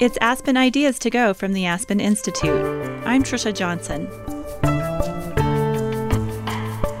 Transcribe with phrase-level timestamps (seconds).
[0.00, 2.60] It's Aspen Ideas to Go from the Aspen Institute.
[3.06, 4.08] I'm Trisha Johnson.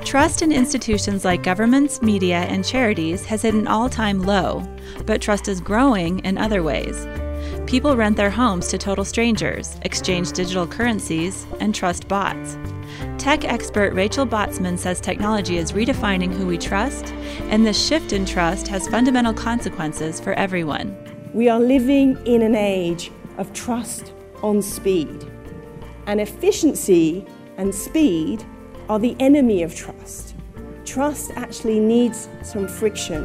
[0.04, 4.62] Trust in institutions like governments, media, and charities has hit an all time low,
[5.06, 7.08] but trust is growing in other ways.
[7.66, 12.56] People rent their homes to total strangers, exchange digital currencies, and trust bots.
[13.18, 17.06] Tech expert Rachel Botsman says technology is redefining who we trust,
[17.50, 20.96] and this shift in trust has fundamental consequences for everyone.
[21.34, 25.28] We are living in an age of trust on speed,
[26.06, 28.44] and efficiency and speed
[28.88, 30.36] are the enemy of trust.
[30.84, 33.24] Trust actually needs some friction.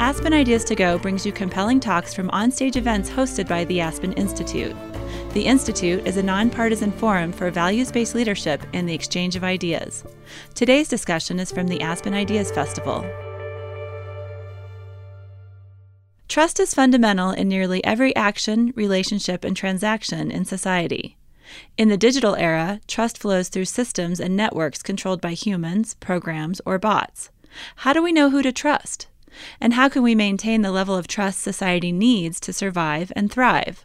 [0.00, 4.12] Aspen Ideas to Go brings you compelling talks from onstage events hosted by the Aspen
[4.14, 4.74] Institute.
[5.34, 10.02] The Institute is a nonpartisan forum for values based leadership and the exchange of ideas.
[10.54, 13.06] Today's discussion is from the Aspen Ideas Festival.
[16.28, 21.16] Trust is fundamental in nearly every action, relationship, and transaction in society.
[21.76, 26.78] In the digital era, trust flows through systems and networks controlled by humans, programs, or
[26.78, 27.30] bots.
[27.76, 29.06] How do we know who to trust?
[29.60, 33.84] And how can we maintain the level of trust society needs to survive and thrive?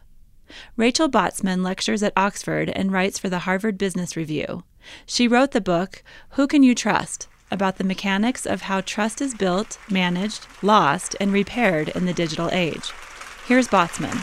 [0.76, 4.64] Rachel Botsman lectures at Oxford and writes for the Harvard Business Review.
[5.06, 7.28] She wrote the book, Who Can You Trust?
[7.50, 12.48] About the mechanics of how trust is built, managed, lost, and repaired in the digital
[12.52, 12.92] age.
[13.46, 14.16] Here's Botsman.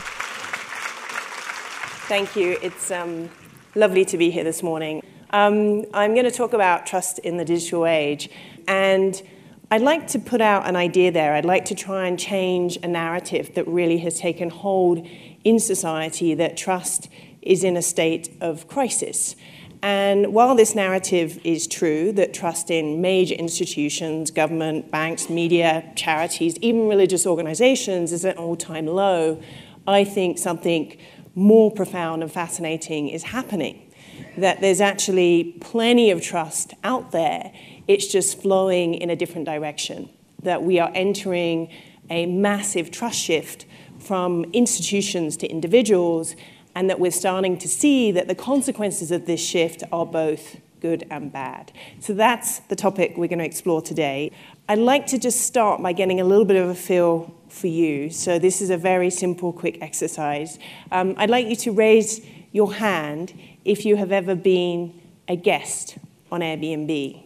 [2.08, 2.58] Thank you.
[2.61, 3.30] It's um,
[3.75, 5.03] lovely to be here this morning.
[5.31, 8.30] Um, I'm going to talk about trust in the digital age.
[8.67, 9.22] And
[9.69, 11.34] I'd like to put out an idea there.
[11.34, 15.06] I'd like to try and change a narrative that really has taken hold
[15.44, 17.09] in society that trust
[17.41, 19.36] is in a state of crisis.
[19.83, 26.58] And while this narrative is true, that trust in major institutions, government, banks, media, charities,
[26.61, 29.42] even religious organizations is at all time low,
[29.86, 30.97] I think something
[31.36, 33.91] more profound and fascinating is happening.
[34.38, 37.51] That there's actually plenty of trust out there,
[37.88, 40.09] it's just flowing in a different direction.
[40.41, 41.69] That we are entering
[42.09, 43.66] a massive trust shift
[44.00, 46.35] from institutions to individuals,
[46.77, 51.07] and that we're starting to see that the consequences of this shift are both good
[51.09, 51.71] and bad.
[51.99, 54.31] So that's the topic we're going to explore today.
[54.69, 58.11] I'd like to just start by getting a little bit of a feel for you.
[58.11, 60.59] So this is a very simple, quick exercise.
[60.91, 63.33] Um, I'd like you to raise your hand
[63.65, 65.97] if you have ever been a guest
[66.31, 67.23] on Airbnb.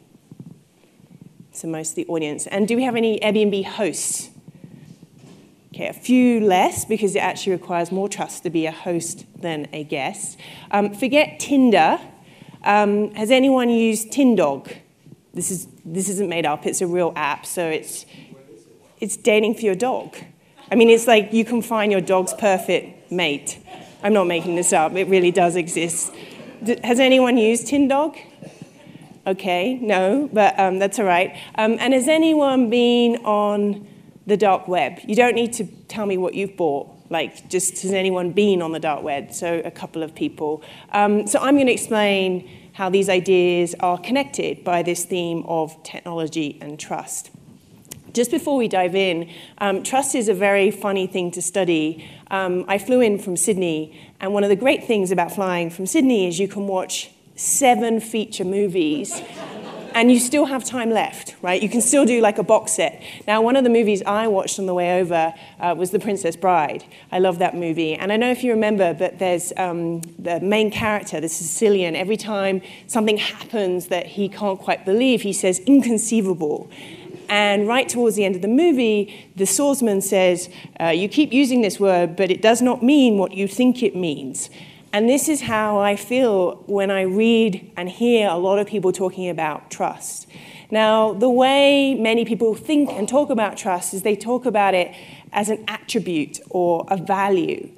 [1.52, 2.48] So most of the audience.
[2.48, 4.31] And do we have any Airbnb hosts?
[5.74, 9.70] Okay, a few less because it actually requires more trust to be a host than
[9.72, 10.38] a guest.
[10.70, 11.98] Um, forget Tinder.
[12.64, 14.76] Um, has anyone used Tindog?
[15.34, 18.06] This, is, this isn't made up, it's a real app, so it's
[19.00, 20.16] it's dating for your dog.
[20.72, 23.58] I mean, it's like you can find your dog's perfect mate.
[24.04, 26.14] I'm not making this up, it really does exist.
[26.84, 28.18] Has anyone used Tindog?
[29.26, 31.36] Okay, no, but um, that's all right.
[31.56, 33.88] Um, and has anyone been on
[34.26, 35.00] the dark web?
[35.06, 36.90] You don't need to tell me what you've bought.
[37.10, 39.34] Like, just has anyone been on the dark web?
[39.34, 40.64] So, a couple of people.
[40.92, 45.82] Um, so, I'm going to explain how these ideas are connected by this theme of
[45.84, 47.32] technology and trust.
[48.14, 49.30] Just before we dive in,
[49.60, 52.10] um, trust is a very funny thing to study.
[52.30, 55.86] Um, I flew in from Sydney, and one of the great things about flying from
[55.86, 59.22] Sydney is you can watch seven feature movies.
[59.94, 61.62] And you still have time left, right?
[61.62, 63.02] You can still do like a box set.
[63.28, 66.36] Now, one of the movies I watched on the way over uh, was The Princess
[66.36, 66.84] Bride.
[67.12, 67.94] I love that movie.
[67.96, 72.18] And I know if you remember, but there's um, the main character, the Sicilian, every
[72.18, 76.70] time something happens that he can't quite believe, he says, inconceivable.
[77.30, 80.50] And right towards the end of the movie, the swordsman says,
[80.82, 83.96] uh, You keep using this word, but it does not mean what you think it
[83.96, 84.50] means.
[84.94, 88.92] And this is how I feel when I read and hear a lot of people
[88.92, 90.28] talking about trust.
[90.70, 94.94] Now, the way many people think and talk about trust is they talk about it
[95.32, 97.70] as an attribute or a value.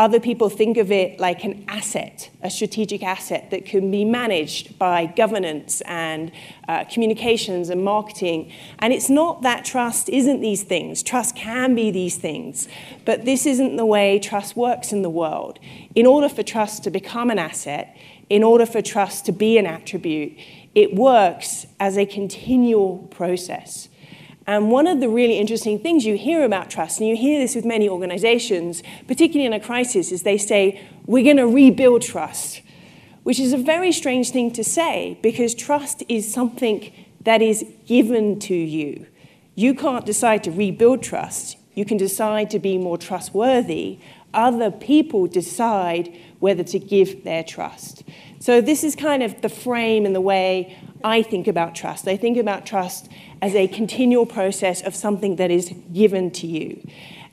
[0.00, 4.78] Other people think of it like an asset, a strategic asset that can be managed
[4.78, 6.32] by governance and
[6.66, 8.50] uh, communications and marketing.
[8.78, 11.02] And it's not that trust isn't these things.
[11.02, 12.66] Trust can be these things.
[13.04, 15.58] But this isn't the way trust works in the world.
[15.94, 17.94] In order for trust to become an asset,
[18.30, 20.32] in order for trust to be an attribute,
[20.74, 23.90] it works as a continual process.
[24.46, 27.54] And one of the really interesting things you hear about trust, and you hear this
[27.54, 32.62] with many organizations, particularly in a crisis, is they say, we're going to rebuild trust,
[33.22, 36.92] which is a very strange thing to say because trust is something
[37.22, 39.06] that is given to you.
[39.54, 41.56] You can't decide to rebuild trust.
[41.74, 43.98] you can decide to be more trustworthy.
[44.34, 48.02] Other people decide whether to give their trust.
[48.38, 52.08] So, this is kind of the frame and the way I think about trust.
[52.08, 53.08] I think about trust
[53.42, 56.86] as a continual process of something that is given to you.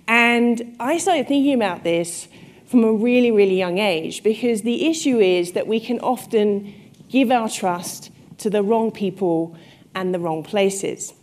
[0.08, 2.28] And I started thinking about this
[2.66, 6.74] from a really, really young age because the issue is that we can often
[7.10, 9.56] give our trust to the wrong people
[9.96, 11.14] and the wrong places.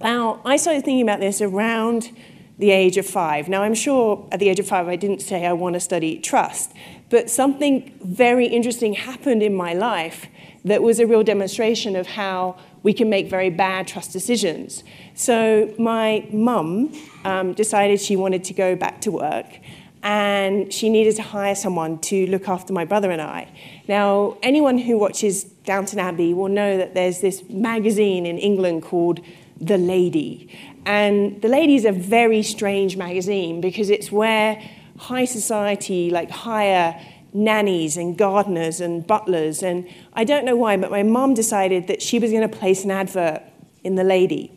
[0.00, 2.10] Now, I started thinking about this around
[2.58, 3.48] the age of five.
[3.48, 6.18] Now, I'm sure at the age of five I didn't say I want to study
[6.18, 6.72] trust,
[7.10, 10.26] but something very interesting happened in my life
[10.64, 14.84] that was a real demonstration of how we can make very bad trust decisions.
[15.14, 16.92] So, my mum
[17.24, 19.48] um, decided she wanted to go back to work
[20.04, 23.48] and she needed to hire someone to look after my brother and I.
[23.88, 29.18] Now, anyone who watches Downton Abbey will know that there's this magazine in England called
[29.60, 30.56] The Lady.
[30.84, 34.62] And The Lady is a very strange magazine because it's where
[34.96, 36.94] high society, like hire
[37.36, 39.62] nannies and gardeners and butlers.
[39.62, 42.84] And I don't know why, but my mom decided that she was going to place
[42.84, 43.42] an advert
[43.84, 44.52] in The Lady.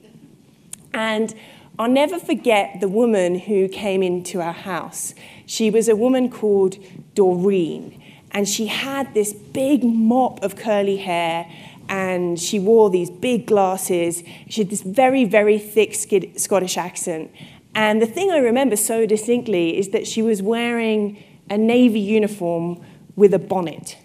[0.93, 1.35] And
[1.77, 5.13] I'll never forget the woman who came into our house.
[5.45, 6.77] She was a woman called
[7.15, 11.49] Doreen, and she had this big mop of curly hair,
[11.87, 14.23] and she wore these big glasses.
[14.49, 17.31] She had this very, very thick Scottish accent.
[17.73, 22.83] And the thing I remember so distinctly is that she was wearing a navy uniform
[23.15, 23.97] with a bonnet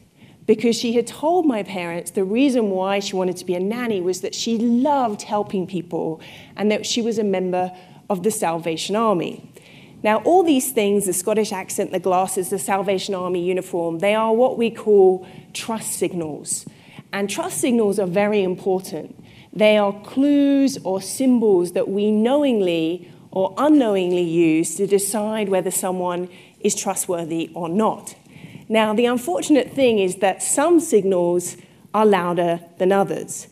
[0.46, 4.00] because she had told my parents the reason why she wanted to be a nanny
[4.00, 6.20] was that she loved helping people
[6.56, 7.72] and that she was a member
[8.10, 9.50] of the Salvation Army.
[10.02, 14.34] Now, all these things the Scottish accent, the glasses, the Salvation Army uniform they are
[14.34, 16.66] what we call trust signals.
[17.12, 19.24] And trust signals are very important.
[19.52, 26.28] They are clues or symbols that we knowingly or unknowingly use to decide whether someone
[26.64, 28.16] is trustworthy or not.
[28.68, 31.56] Now, the unfortunate thing is that some signals
[31.92, 33.46] are louder than others,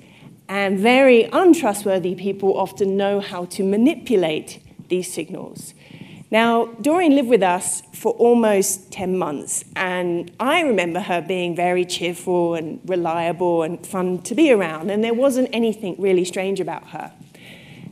[0.48, 5.74] and very untrustworthy people often know how to manipulate these signals.
[6.30, 11.84] Now, Doreen lived with us for almost 10 months, and I remember her being very
[11.84, 16.88] cheerful and reliable and fun to be around, and there wasn't anything really strange about
[16.88, 17.12] her.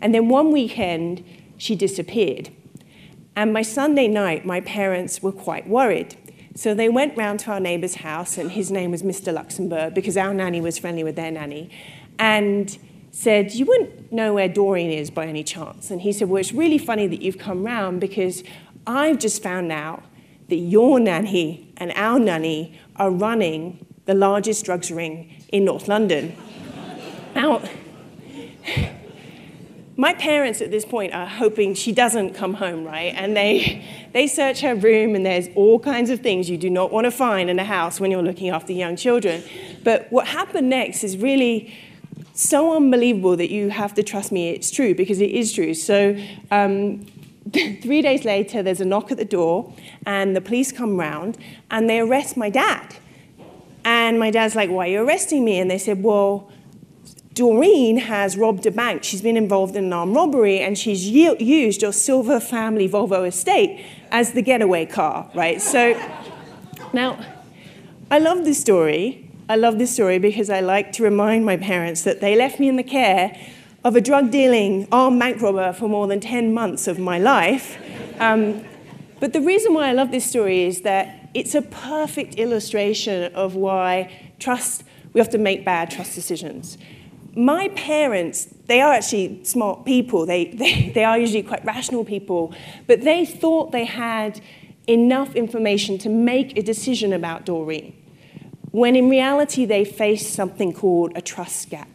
[0.01, 1.23] And then one weekend,
[1.59, 2.49] she disappeared.
[3.37, 6.17] And my Sunday night, my parents were quite worried.
[6.55, 9.33] So they went round to our neighbour's house, and his name was Mr.
[9.33, 11.71] Luxembourg because our nanny was friendly with their nanny,
[12.19, 12.77] and
[13.13, 15.91] said, You wouldn't know where Doreen is by any chance.
[15.91, 18.43] And he said, Well, it's really funny that you've come round because
[18.87, 20.03] I've just found out
[20.49, 26.37] that your nanny and our nanny are running the largest drugs ring in North London.
[27.35, 27.63] now,
[30.01, 33.13] my parents at this point are hoping she doesn't come home, right?
[33.15, 36.91] And they, they search her room, and there's all kinds of things you do not
[36.91, 39.43] want to find in a house when you're looking after young children.
[39.85, 41.75] But what happened next is really
[42.33, 45.75] so unbelievable that you have to trust me it's true, because it is true.
[45.75, 46.17] So,
[46.51, 47.05] um,
[47.53, 49.71] three days later, there's a knock at the door,
[50.07, 51.37] and the police come round,
[51.71, 52.97] and they arrest my dad.
[53.85, 55.59] And my dad's like, Why are you arresting me?
[55.59, 56.51] And they said, Well,
[57.41, 59.03] Doreen has robbed a bank.
[59.03, 63.83] She's been involved in an armed robbery and she's used your silver family Volvo estate
[64.11, 65.59] as the getaway car, right?
[65.59, 65.99] So
[66.93, 67.19] now,
[68.11, 69.27] I love this story.
[69.49, 72.69] I love this story because I like to remind my parents that they left me
[72.69, 73.35] in the care
[73.85, 77.79] of a drug dealing armed bank robber for more than 10 months of my life.
[78.21, 78.63] Um,
[79.19, 83.55] but the reason why I love this story is that it's a perfect illustration of
[83.55, 86.77] why trust, we to make bad trust decisions
[87.37, 90.27] my parents, they are actually smart people.
[90.27, 92.55] They, they, they are usually quite rational people,
[92.87, 94.41] but they thought they had
[94.87, 97.95] enough information to make a decision about Doreen,
[98.73, 101.89] when in reality they faced something called a trust gap.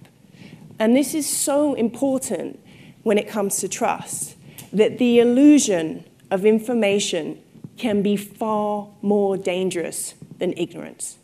[0.80, 2.60] And this is so important
[3.04, 4.36] when it comes to trust,
[4.74, 7.42] that the illusion of information
[7.78, 11.18] can be far more dangerous than ignorance.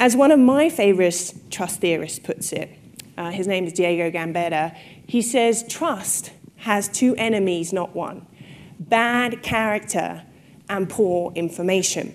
[0.00, 2.77] As one of my favorite trust theorists puts it,
[3.18, 4.74] uh, his name is Diego Gambetta,
[5.06, 8.26] he says trust has two enemies, not one
[8.78, 10.22] bad character
[10.68, 12.14] and poor information.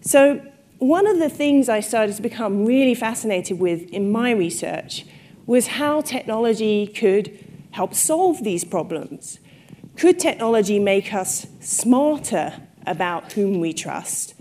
[0.00, 0.40] So,
[0.78, 5.04] one of the things I started to become really fascinated with in my research
[5.46, 7.38] was how technology could
[7.72, 9.38] help solve these problems.
[9.96, 12.54] Could technology make us smarter
[12.86, 14.34] about whom we trust?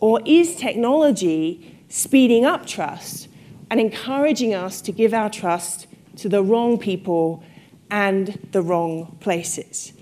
[0.00, 3.28] Or is technology speeding up trust
[3.74, 7.42] and encouraging us to give our trust to the wrong people
[7.90, 9.92] and the wrong places.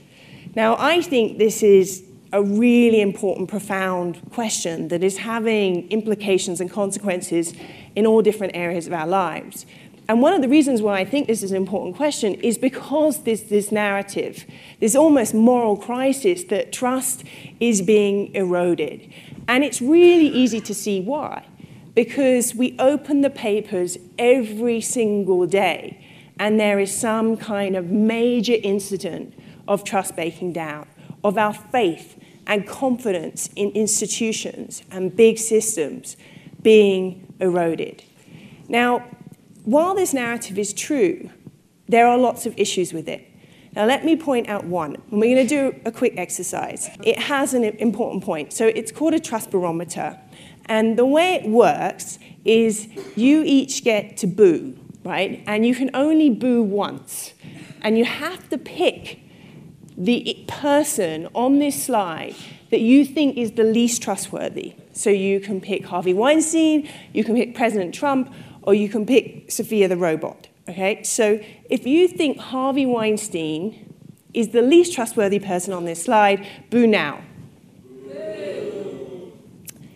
[0.54, 6.70] Now, I think this is a really important, profound question that is having implications and
[6.70, 7.54] consequences
[7.96, 9.64] in all different areas of our lives.
[10.06, 13.22] And one of the reasons why I think this is an important question is because
[13.22, 14.44] there's this narrative,
[14.80, 17.24] this almost moral crisis that trust
[17.58, 19.10] is being eroded.
[19.48, 21.46] And it's really easy to see why.
[21.94, 26.04] Because we open the papers every single day,
[26.38, 29.34] and there is some kind of major incident
[29.68, 30.86] of trust breaking down,
[31.22, 36.16] of our faith and confidence in institutions and big systems
[36.62, 38.02] being eroded.
[38.68, 39.04] Now,
[39.64, 41.30] while this narrative is true,
[41.88, 43.28] there are lots of issues with it.
[43.74, 44.96] Now, let me point out one.
[45.10, 46.90] And we're going to do a quick exercise.
[47.04, 48.52] It has an important point.
[48.52, 50.18] So, it's called a trust barometer.
[50.66, 55.42] And the way it works is you each get to boo, right?
[55.46, 57.34] And you can only boo once.
[57.82, 59.20] And you have to pick
[59.96, 62.34] the person on this slide
[62.70, 64.74] that you think is the least trustworthy.
[64.92, 69.50] So you can pick Harvey Weinstein, you can pick President Trump, or you can pick
[69.50, 70.48] Sophia the robot.
[70.68, 71.02] Okay?
[71.02, 73.94] So if you think Harvey Weinstein
[74.32, 77.22] is the least trustworthy person on this slide, boo now.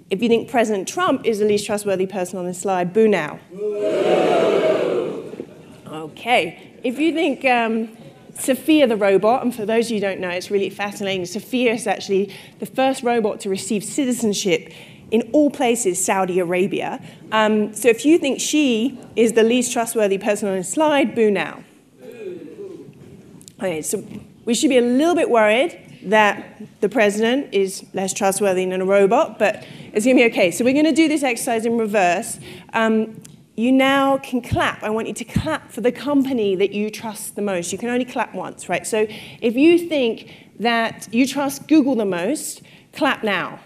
[0.09, 3.41] If you think President Trump is the least trustworthy person on this slide, boo now.
[5.87, 6.79] Okay.
[6.85, 7.97] If you think um,
[8.39, 11.27] Sophia the robot, and for those of you who don't know, it's really fascinating.
[11.27, 14.73] Sophia is actually the first robot to receive citizenship
[15.11, 17.01] in all places, Saudi Arabia.
[17.33, 21.31] Um, so if you think she is the least trustworthy person on the slide, boo
[21.31, 21.65] now.
[23.59, 24.07] Okay, so
[24.45, 28.85] we should be a little bit worried that the president is less trustworthy than a
[28.85, 30.51] robot, but it's going to be okay.
[30.51, 32.39] So we're going to do this exercise in reverse.
[32.73, 33.21] Um,
[33.57, 34.83] you now can clap.
[34.83, 37.73] I want you to clap for the company that you trust the most.
[37.73, 38.87] You can only clap once, right?
[38.87, 39.07] So
[39.41, 43.59] if you think that you trust Google the most, clap now.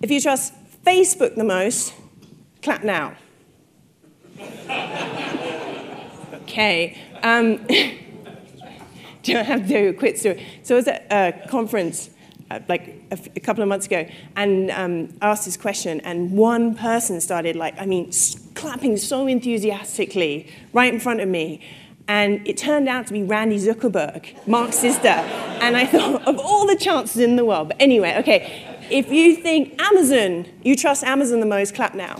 [0.00, 1.92] If you trust Facebook the most,
[2.62, 3.14] clap now.
[6.42, 6.96] okay.
[7.22, 7.66] Um,
[9.26, 10.18] do I have to quit?
[10.18, 12.10] So I was at a conference
[12.48, 14.06] uh, like a couple of months ago
[14.36, 18.12] and um, asked this question, and one person started like, I mean,
[18.54, 21.60] clapping so enthusiastically right in front of me.
[22.08, 25.08] And it turned out to be Randi Zuckerberg, Mark's sister.
[25.08, 27.68] And I thought, of all the chances in the world.
[27.68, 32.14] But anyway, okay, if you think Amazon, you trust Amazon the most, clap now.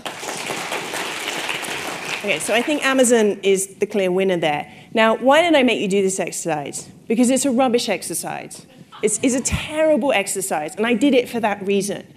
[2.19, 4.69] Okay, so I think Amazon is the clear winner there.
[4.93, 6.89] Now, why did I make you do this exercise?
[7.07, 8.65] Because it's a rubbish exercise.
[9.01, 12.11] It's, it's a terrible exercise, and I did it for that reason.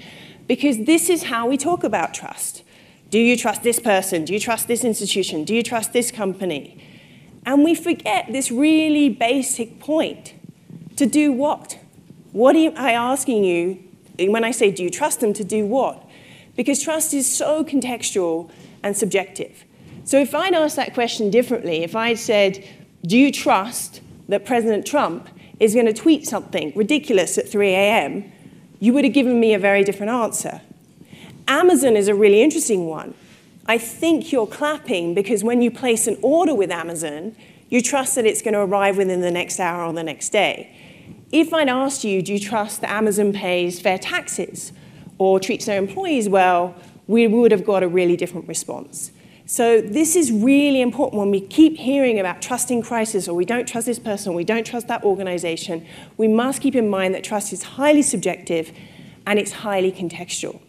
[0.47, 2.65] Because this is how we talk about trust.
[3.11, 4.25] Do you trust this person?
[4.25, 5.45] Do you trust this institution?
[5.45, 6.83] Do you trust this company?
[7.45, 10.35] And we forget this really basic point.
[10.97, 11.79] To do what?
[12.33, 13.83] What am I asking you
[14.19, 16.07] eh, when I say, do you trust them, to do what?
[16.57, 18.51] Because trust is so contextual
[18.83, 19.65] and subjective.
[20.05, 22.65] So if I'd asked that question differently, if I'd said,
[23.07, 28.33] do you trust that President Trump is going to tweet something ridiculous at 3 a.m.,
[28.79, 30.63] you would have given me a very different answer.
[31.47, 33.13] Amazon is a really interesting one.
[33.67, 37.37] I think you're clapping because when you place an order with Amazon,
[37.69, 40.75] you trust that it's going to arrive within the next hour or the next day.
[41.31, 44.73] If I'd asked you, do you trust that Amazon pays fair taxes
[45.19, 46.75] or treats their employees well,
[47.07, 49.13] we would have got a really different response.
[49.51, 53.67] So this is really important when we keep hearing about trusting crisis or we don't
[53.67, 55.85] trust this person or we don't trust that organization,
[56.17, 58.71] we must keep in mind that trust is highly subjective
[59.27, 60.61] and it's highly contextual.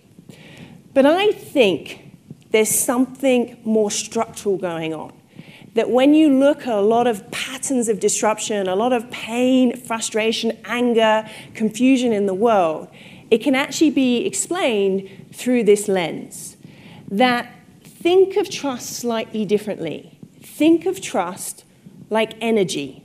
[0.96, 2.12] But I think
[2.50, 5.14] there's something more structural going on
[5.76, 9.78] that when you look at a lot of patterns of disruption, a lot of pain,
[9.78, 12.88] frustration, anger, confusion in the world,
[13.30, 16.58] it can actually be explained through this lens.
[17.12, 17.61] That
[18.02, 20.18] think of trust slightly differently.
[20.42, 21.64] Think of trust
[22.10, 23.04] like energy.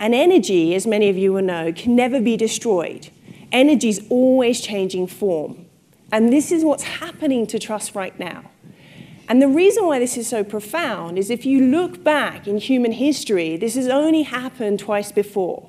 [0.00, 3.10] And energy, as many of you will know, can never be destroyed.
[3.52, 5.66] Energy is always changing form.
[6.10, 8.50] And this is what's happening to trust right now.
[9.28, 12.92] And the reason why this is so profound is if you look back in human
[12.92, 15.68] history, this has only happened twice before.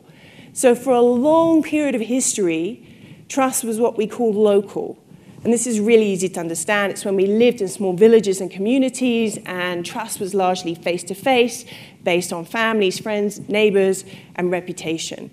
[0.53, 4.97] So, for a long period of history, trust was what we call local.
[5.43, 6.91] And this is really easy to understand.
[6.91, 11.15] It's when we lived in small villages and communities, and trust was largely face to
[11.15, 11.65] face,
[12.03, 14.03] based on families, friends, neighbors,
[14.35, 15.31] and reputation.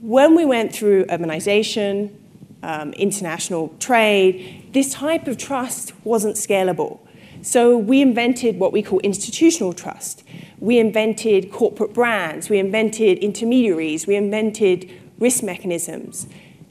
[0.00, 2.10] When we went through urbanization,
[2.62, 6.98] um, international trade, this type of trust wasn't scalable.
[7.42, 10.24] So we invented what we call institutional trust,
[10.60, 16.26] We invented corporate brands, we invented intermediaries, we invented risk mechanisms.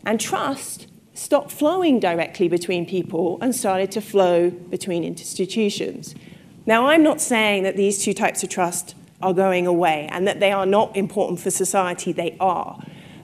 [0.05, 0.87] And trust
[1.17, 6.13] stopped flowing directly between people and started to flow between institutions.
[6.67, 10.39] Now, I'm not saying that these two types of trust are going away and that
[10.39, 12.79] they are not important for society, they are.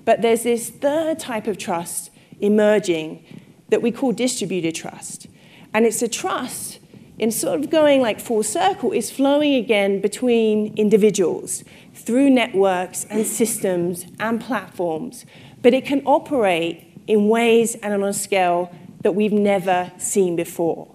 [0.05, 2.09] But there's this third type of trust
[2.39, 3.23] emerging
[3.69, 5.27] that we call distributed trust.
[5.71, 6.79] And it's a trust
[7.19, 13.27] in sort of going like full circle, is flowing again between individuals through networks and
[13.27, 15.25] systems and platforms.
[15.61, 20.93] But it can operate in ways and on a scale that we've never seen before.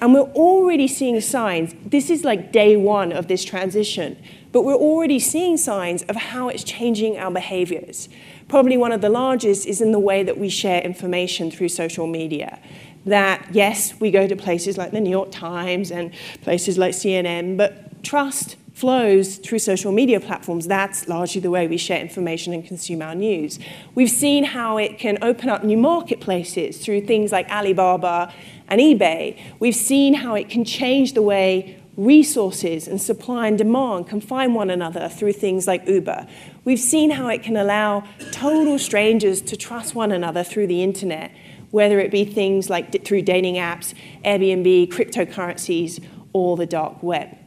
[0.00, 1.74] And we're already seeing signs.
[1.84, 4.22] This is like day one of this transition,
[4.52, 8.08] but we're already seeing signs of how it's changing our behaviors.
[8.48, 12.06] Probably one of the largest is in the way that we share information through social
[12.06, 12.58] media.
[13.06, 17.56] That, yes, we go to places like the New York Times and places like CNN,
[17.56, 20.66] but trust flows through social media platforms.
[20.66, 23.58] That's largely the way we share information and consume our news.
[23.94, 28.34] We've seen how it can open up new marketplaces through things like Alibaba
[28.68, 29.40] and eBay.
[29.60, 34.56] We've seen how it can change the way resources and supply and demand can find
[34.56, 36.26] one another through things like Uber.
[36.64, 38.02] We've seen how it can allow
[38.32, 41.30] total strangers to trust one another through the internet,
[41.70, 47.43] whether it be things like through dating apps, Airbnb, cryptocurrencies, or the dark web.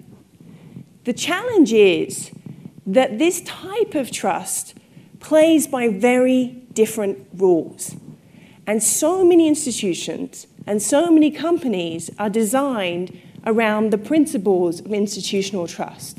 [1.08, 2.32] The challenge is
[2.86, 4.74] that this type of trust
[5.22, 7.96] plays by very different rules.
[8.68, 15.66] And so many institutions and so many companies are designed around the principles of institutional
[15.66, 16.18] trust.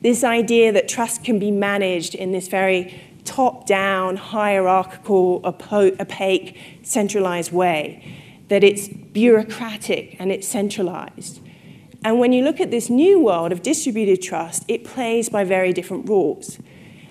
[0.00, 7.52] This idea that trust can be managed in this very top down, hierarchical, opaque, centralized
[7.52, 8.02] way,
[8.48, 11.40] that it's bureaucratic and it's centralized.
[12.04, 15.72] And when you look at this new world of distributed trust, it plays by very
[15.72, 16.58] different rules.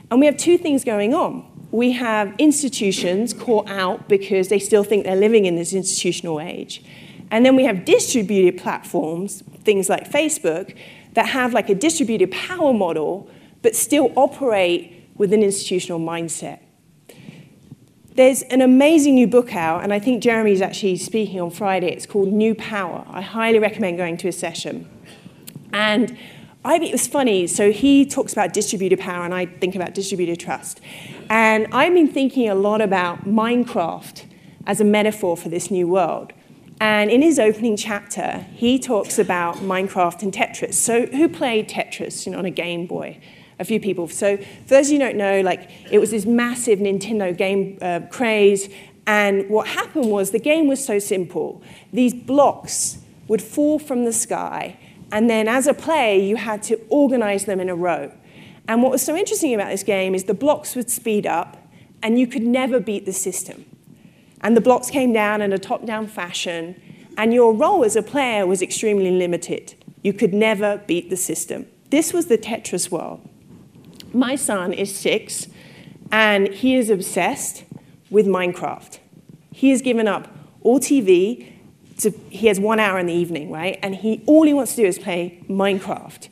[0.10, 1.45] And we have two things going on.
[1.71, 6.84] We have institutions caught out because they still think they're living in this institutional age.
[7.30, 10.75] And then we have distributed platforms, things like Facebook,
[11.13, 13.30] that have like a distributed power model,
[13.62, 16.60] but still operate with an institutional mindset.
[18.19, 21.88] There's an amazing new book out, and I think Jeremy's actually speaking on Friday.
[21.88, 23.05] It's called New Power.
[23.10, 24.89] I highly recommend going to a session.
[25.71, 26.17] And
[26.65, 27.47] I it was funny.
[27.47, 30.82] So he talks about distributed power, and I think about distributed trust.
[31.29, 34.25] And I've been thinking a lot about Minecraft
[34.67, 36.34] as a metaphor for this new world.
[36.82, 40.73] And in his opening chapter, he talks about Minecraft and Tetris.
[40.73, 43.21] So, who played Tetris you know, on a Game Boy?
[43.60, 44.08] A few people.
[44.08, 47.78] So, for those of you who don't know, like it was this massive Nintendo game
[47.82, 48.69] uh, craze.
[49.06, 51.62] And what happened was the game was so simple.
[51.91, 54.78] These blocks would fall from the sky,
[55.12, 58.12] and then as a player, you had to organize them in a row.
[58.67, 61.58] And what was so interesting about this game is the blocks would speed up,
[62.02, 63.65] and you could never beat the system
[64.41, 66.80] and the blocks came down in a top down fashion,
[67.17, 69.76] and your role as a player was extremely limited.
[70.02, 71.67] You could never beat the system.
[71.89, 73.28] This was the Tetris world.
[74.13, 75.48] My son is six,
[76.12, 77.63] and he is obsessed
[78.10, 79.00] with Minecraft.
[79.52, 80.28] He has given up
[80.62, 81.52] all TV.
[82.00, 83.78] To, he has one hour in the evening, right?
[83.84, 86.30] And he all he wants to do is play Minecraft.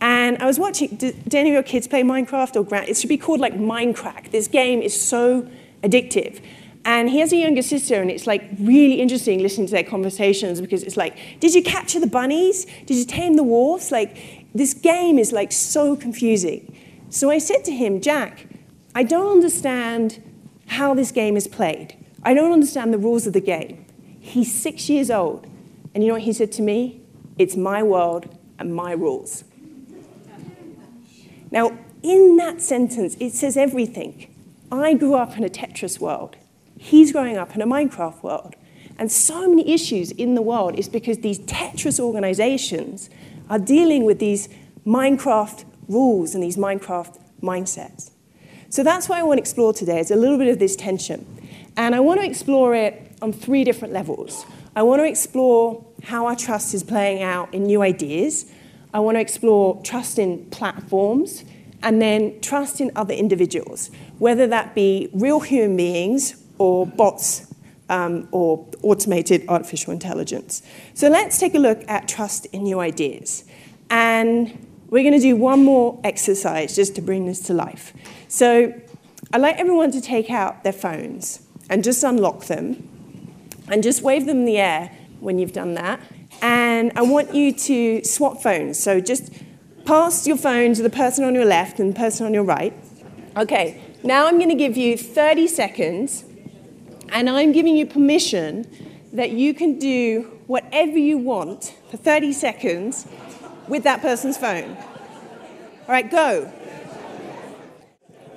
[0.00, 0.88] And I was watching.
[0.96, 4.30] Do, do any of your kids play Minecraft or It should be called like Minecraft.
[4.30, 5.48] This game is so
[5.82, 6.42] addictive.
[6.86, 10.60] And he has a younger sister, and it's like really interesting listening to their conversations
[10.60, 12.66] because it's like, did you capture the bunnies?
[12.84, 13.90] Did you tame the wolves?
[13.90, 14.18] Like,
[14.54, 16.73] this game is like so confusing.
[17.14, 18.48] So I said to him, Jack,
[18.92, 20.20] I don't understand
[20.66, 21.96] how this game is played.
[22.24, 23.86] I don't understand the rules of the game.
[24.18, 25.46] He's six years old.
[25.94, 27.02] And you know what he said to me?
[27.38, 29.44] It's my world and my rules.
[31.52, 34.34] Now, in that sentence, it says everything.
[34.72, 36.34] I grew up in a Tetris world.
[36.76, 38.56] He's growing up in a Minecraft world.
[38.98, 43.08] And so many issues in the world is because these Tetris organizations
[43.48, 44.48] are dealing with these
[44.84, 48.10] Minecraft rules and these Minecraft mindsets.
[48.70, 51.24] So that's what I want to explore today is a little bit of this tension.
[51.76, 54.44] And I want to explore it on three different levels.
[54.76, 58.50] I want to explore how our trust is playing out in new ideas.
[58.92, 61.44] I want to explore trust in platforms
[61.82, 67.54] and then trust in other individuals, whether that be real human beings or bots
[67.88, 70.62] um, or automated artificial intelligence.
[70.94, 73.44] So let's take a look at trust in new ideas.
[73.90, 77.92] And we're going to do one more exercise just to bring this to life.
[78.28, 78.72] So
[79.32, 82.88] I'd like everyone to take out their phones and just unlock them
[83.68, 86.00] and just wave them in the air when you've done that.
[86.42, 88.78] And I want you to swap phones.
[88.78, 89.32] So just
[89.84, 92.74] pass your phone to the person on your left and the person on your right.
[93.36, 96.24] Okay, now I'm going to give you 30 seconds,
[97.08, 98.66] and I'm giving you permission
[99.12, 103.06] that you can do whatever you want for 30 seconds
[103.68, 104.76] with that person's phone.
[104.76, 106.52] All right, go.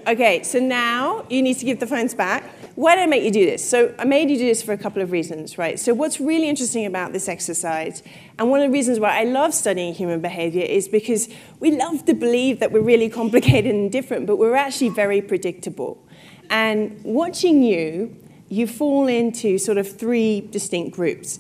[0.08, 2.44] Okay, so now you need to give the phones back.
[2.76, 3.68] Why did I make you do this?
[3.68, 5.80] So I made you do this for a couple of reasons, right?
[5.80, 8.04] So what's really interesting about this exercise,
[8.38, 11.28] and one of the reasons why I love studying human behavior is because
[11.60, 16.08] we love to believe that we're really complicated and different, but we're actually very predictable.
[16.50, 18.16] And watching you,
[18.48, 21.40] you fall into sort of three distinct groups.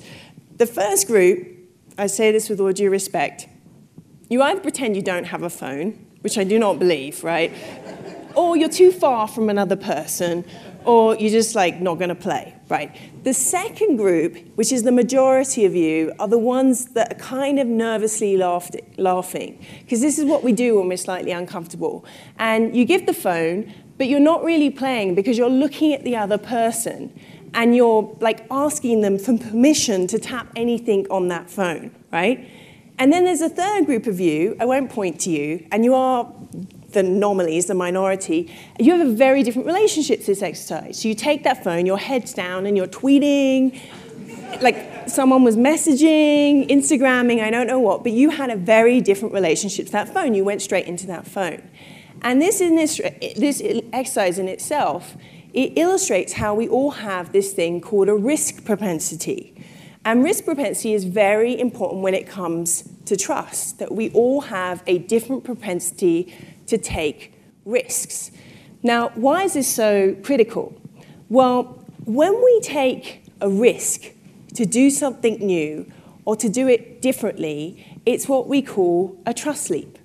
[0.57, 1.47] The first group,
[1.97, 3.47] I say this with all due respect,
[4.29, 7.53] you either pretend you don't have a phone, which I do not believe, right?
[8.37, 10.45] or you're too far from another person,
[10.85, 12.95] or you're just like not going to play, right?
[13.23, 17.59] The second group, which is the majority of you, are the ones that are kind
[17.59, 22.05] of nervously laughed, laughing, because this is what we do when we're slightly uncomfortable.
[22.37, 26.15] And you give the phone, but you're not really playing because you're looking at the
[26.15, 27.19] other person
[27.55, 32.47] and you're like asking them for permission to tap anything on that phone, right?
[32.99, 35.93] And then there's a third group of you, I won't point to you, and you
[35.93, 36.33] are
[36.91, 41.01] the anomalies, the minority, you have a very different relationship to this exercise.
[41.01, 43.79] So you take that phone, your head's down, and you're tweeting,
[44.61, 49.33] like someone was messaging, Instagramming, I don't know what, but you had a very different
[49.33, 50.33] relationship to that phone.
[50.33, 51.61] You went straight into that phone.
[52.21, 52.99] And this, in this,
[53.35, 53.61] this
[53.93, 55.15] exercise in itself,
[55.53, 59.53] it illustrates how we all have this thing called a risk propensity.
[60.07, 64.81] And risk propensity is very important when it comes to trust, that we all have
[64.87, 66.33] a different propensity
[66.67, 67.33] to take
[67.65, 68.31] risks.
[68.81, 70.79] Now, why is this so critical?
[71.27, 74.13] Well, when we take a risk
[74.53, 75.91] to do something new
[76.23, 79.99] or to do it differently, it's what we call a trust leap.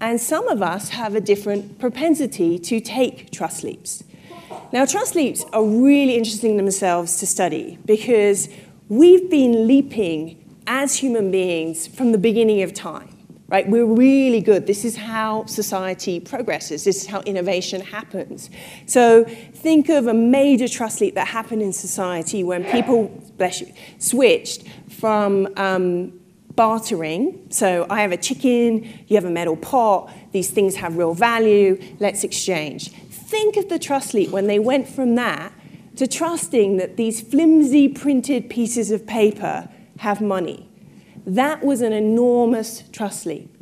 [0.00, 4.02] And some of us have a different propensity to take trust leaps.
[4.72, 8.48] Now, trust leaps are really interesting themselves to study because
[8.88, 13.66] we've been leaping as human beings from the beginning of time right?
[13.66, 14.66] We're really good.
[14.66, 16.84] This is how society progresses.
[16.84, 18.50] This is how innovation happens.
[18.86, 23.72] So think of a major trust leap that happened in society when people, bless you,
[23.98, 26.20] switched from um,
[26.54, 27.46] bartering.
[27.48, 31.82] So I have a chicken, you have a metal pot, these things have real value,
[32.00, 32.90] let's exchange.
[32.90, 35.52] Think of the trust leap when they went from that
[35.98, 40.70] to trusting that these flimsy printed pieces of paper have money.
[41.26, 43.52] That was an enormous trust leap.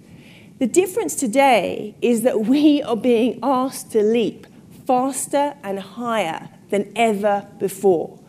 [0.58, 4.46] The difference today is that we are being asked to leap
[4.86, 8.20] faster and higher than ever before.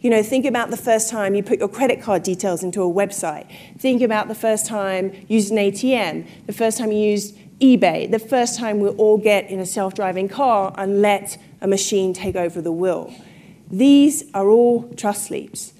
[0.00, 2.92] You know, think about the first time you put your credit card details into a
[2.92, 3.50] website.
[3.80, 8.08] Think about the first time you used an ATM, the first time you used eBay,
[8.08, 12.12] the first time we all get in a self driving car and let a machine
[12.12, 13.12] take over the wheel.
[13.70, 15.72] These are all trust leaps.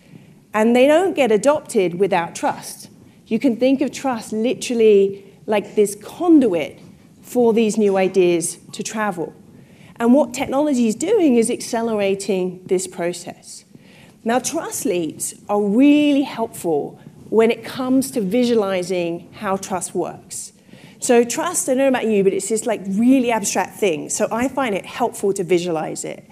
[0.53, 2.88] And they don't get adopted without trust.
[3.27, 6.81] You can think of trust literally like this conduit
[7.22, 9.35] for these new ideas to travel.
[9.96, 13.64] And what technology is doing is accelerating this process.
[14.25, 20.53] Now, trust leaps are really helpful when it comes to visualizing how trust works.
[20.99, 24.09] So, trust, I don't know about you, but it's this like really abstract thing.
[24.09, 26.29] So, I find it helpful to visualize it.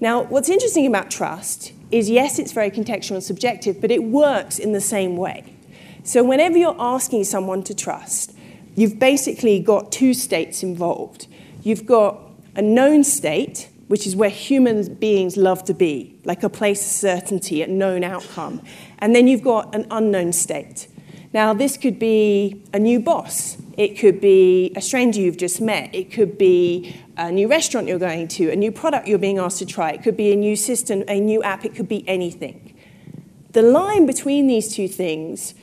[0.00, 4.58] Now, what's interesting about trust is yes, it's very contextual and subjective, but it works
[4.58, 5.54] in the same way.
[6.04, 8.34] So, whenever you're asking someone to trust,
[8.74, 11.26] you've basically got two states involved.
[11.62, 12.18] You've got
[12.56, 16.92] a known state, which is where human beings love to be, like a place of
[16.92, 18.62] certainty, a known outcome.
[19.00, 20.88] And then you've got an unknown state.
[21.34, 23.58] Now, this could be a new boss.
[23.76, 25.94] It could be a stranger you've just met.
[25.94, 29.58] It could be a new restaurant you're going to, a new product you're being asked
[29.58, 29.90] to try.
[29.90, 31.64] It could be a new system, a new app.
[31.64, 32.76] It could be anything.
[33.52, 35.54] The line between these two things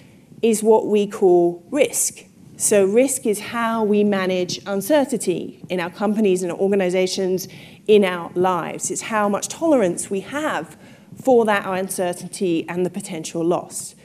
[0.42, 2.26] is what we call risk.
[2.58, 7.48] So, risk is how we manage uncertainty in our companies and organizations,
[7.88, 8.90] in our lives.
[8.90, 10.76] It's how much tolerance we have
[11.16, 13.96] for that uncertainty and the potential loss.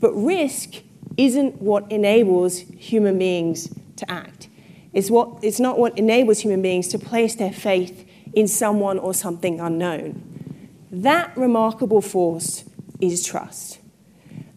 [0.00, 0.82] But risk
[1.16, 4.48] isn't what enables human beings to act.
[4.92, 9.14] It's, what, it's not what enables human beings to place their faith in someone or
[9.14, 10.22] something unknown.
[10.90, 12.64] That remarkable force
[13.00, 13.80] is trust.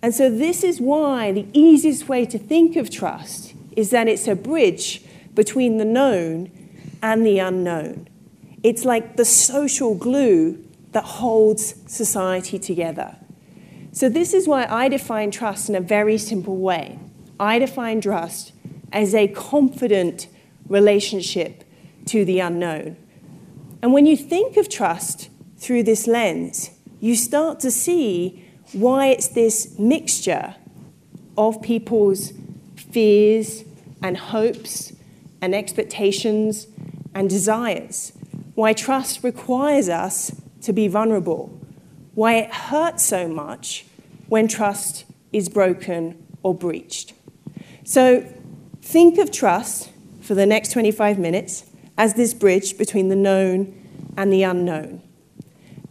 [0.02, 4.28] And so, this is why the easiest way to think of trust is that it's
[4.28, 6.52] a bridge between the known
[7.02, 8.08] and the unknown.
[8.64, 13.16] It's like the social glue that holds society together.
[13.98, 17.00] So, this is why I define trust in a very simple way.
[17.40, 18.52] I define trust
[18.92, 20.28] as a confident
[20.68, 21.64] relationship
[22.06, 22.96] to the unknown.
[23.82, 29.30] And when you think of trust through this lens, you start to see why it's
[29.30, 30.54] this mixture
[31.36, 32.34] of people's
[32.76, 33.64] fears
[34.04, 34.94] and hopes
[35.42, 36.68] and expectations
[37.16, 38.14] and desires,
[38.54, 41.60] why trust requires us to be vulnerable,
[42.14, 43.86] why it hurts so much
[44.28, 47.14] when trust is broken or breached.
[47.84, 48.22] So
[48.82, 51.66] think of trust for the next 25 minutes
[51.98, 53.74] as this bridge between the known
[54.18, 55.02] and the unknown.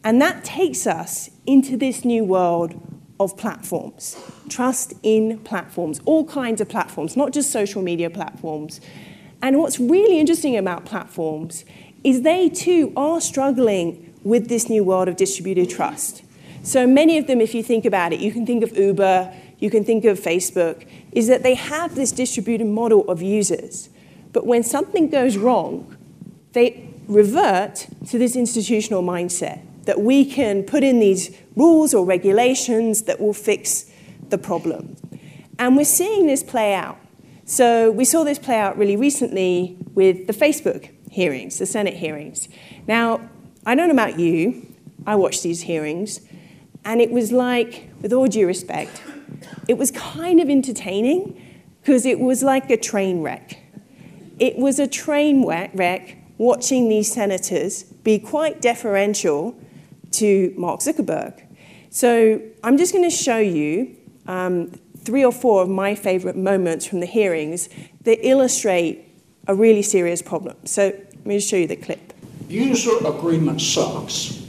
[0.05, 2.81] And that takes us into this new world
[3.19, 4.17] of platforms.
[4.49, 8.81] Trust in platforms, all kinds of platforms, not just social media platforms.
[9.43, 11.65] And what's really interesting about platforms
[12.05, 16.23] is they too are struggling with this new world of distributed trust.
[16.67, 19.71] So many of them, if you think about it, you can think of Uber, you
[19.71, 23.89] can think of Facebook, is that they have this distributed model of users.
[24.33, 25.97] But when something goes wrong,
[26.55, 33.03] they revert to this institutional mindset that we can put in these rules or regulations
[33.03, 33.89] that will fix
[34.31, 34.97] the problem.
[35.61, 36.99] And we're seeing this play out.
[37.45, 42.49] So we saw this play out really recently with the Facebook hearings, the Senate hearings.
[42.89, 43.21] Now,
[43.65, 44.67] I don't know about you,
[45.07, 46.21] I watched these hearings,
[46.87, 49.03] and it was like, with all due respect,
[49.69, 51.43] it was kind of entertaining
[51.83, 53.59] because it was like a train wreck.
[54.39, 59.59] It was a train wreck watching these senators be quite deferential
[60.13, 61.43] to Mark Zuckerberg.
[61.91, 63.97] So I'm just going to show you
[64.29, 64.69] um,
[64.99, 67.69] three or four of my favorite moments from the hearings
[68.03, 69.05] that illustrate
[69.49, 70.57] a really serious problem.
[70.65, 72.13] So let me just show you the clip.
[72.49, 74.46] User agreement sucks.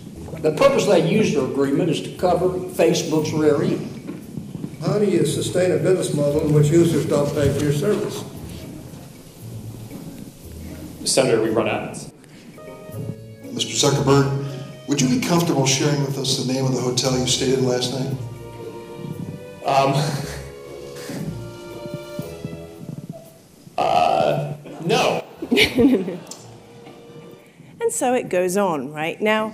[0.47, 4.79] The purpose of that user agreement is to cover Facebook's rear end.
[4.79, 8.23] How do you sustain a business model in which users don't pay for your service?
[11.03, 12.13] Senator, we run ads.
[13.43, 13.75] Mr.
[13.75, 17.60] Zuckerberg, would you be comfortable sharing with us the name of the hotel you stayed
[17.60, 18.15] in last night?
[19.65, 19.95] Um,
[23.77, 24.53] uh,
[24.86, 25.25] no.
[27.81, 29.19] and so it goes on, right?
[29.19, 29.53] Now,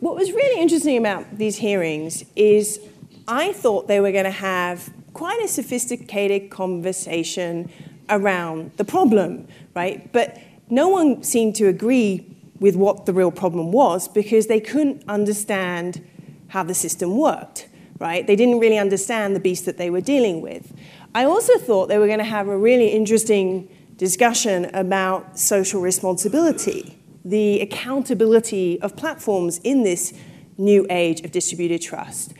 [0.00, 2.80] what was really interesting about these hearings is
[3.28, 7.70] I thought they were going to have quite a sophisticated conversation
[8.08, 10.10] around the problem, right?
[10.12, 12.26] But no one seemed to agree
[12.58, 16.04] with what the real problem was because they couldn't understand
[16.48, 18.26] how the system worked, right?
[18.26, 20.72] They didn't really understand the beast that they were dealing with.
[21.14, 26.98] I also thought they were going to have a really interesting discussion about social responsibility,
[27.24, 30.12] the accountability of platforms in this
[30.56, 32.32] new age of distributed trust.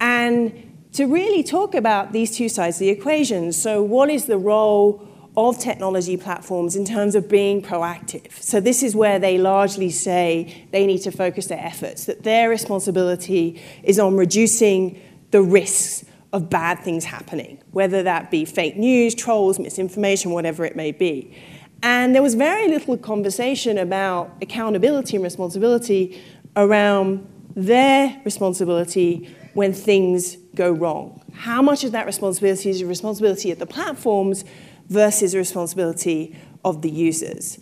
[0.00, 3.52] And to really talk about these two sides of the equation.
[3.52, 8.32] So, what is the role of technology platforms in terms of being proactive.
[8.42, 12.48] So, this is where they largely say they need to focus their efforts, that their
[12.48, 15.00] responsibility is on reducing
[15.32, 20.76] the risks of bad things happening, whether that be fake news, trolls, misinformation, whatever it
[20.76, 21.36] may be.
[21.82, 26.22] And there was very little conversation about accountability and responsibility
[26.56, 31.22] around their responsibility when things go wrong.
[31.32, 34.44] How much of that responsibility is responsibility of the platforms
[34.88, 37.58] versus responsibility of the users.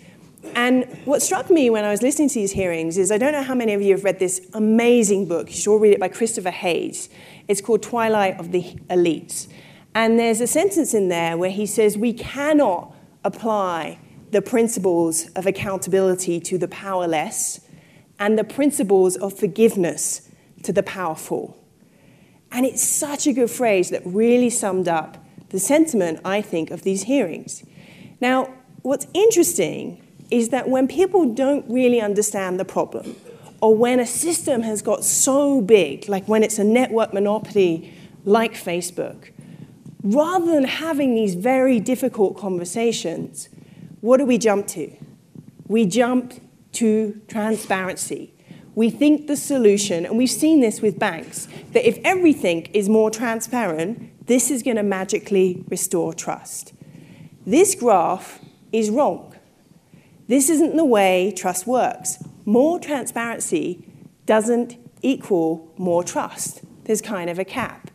[0.55, 3.43] And what struck me when I was listening to these hearings is I don't know
[3.43, 5.49] how many of you have read this amazing book.
[5.49, 7.09] You should all read it by Christopher Hayes.
[7.49, 9.49] It's called Twilight of the Elites.
[9.95, 13.99] And there's a sentence in there where he says, We cannot apply
[14.35, 17.61] the principles of accountability to the powerless
[18.19, 20.29] and the principles of forgiveness
[20.65, 21.57] to the powerful.
[22.51, 26.83] And it's such a good phrase that really summed up the sentiment, I think, of
[26.83, 27.63] these hearings.
[28.21, 33.15] Now, what's interesting is that when people don't really understand the problem,
[33.61, 37.95] or when a system has got so big, like when it's a network monopoly
[38.25, 39.31] like Facebook,
[40.03, 43.49] rather than having these very difficult conversations,
[44.05, 44.95] what do we jump to?
[45.67, 46.35] We jump
[46.73, 48.35] to transparency.
[48.75, 53.11] We think the solution, and we've seen this with banks, that if everything is more
[53.11, 56.75] transparent, this is going to magically restore trust.
[57.47, 58.41] This graph
[58.73, 59.35] is wrong.
[60.29, 62.23] This isn't the way trust works.
[62.45, 63.89] More transparency
[64.27, 66.61] doesn't equal more trust.
[66.85, 67.91] There's kind of a cap.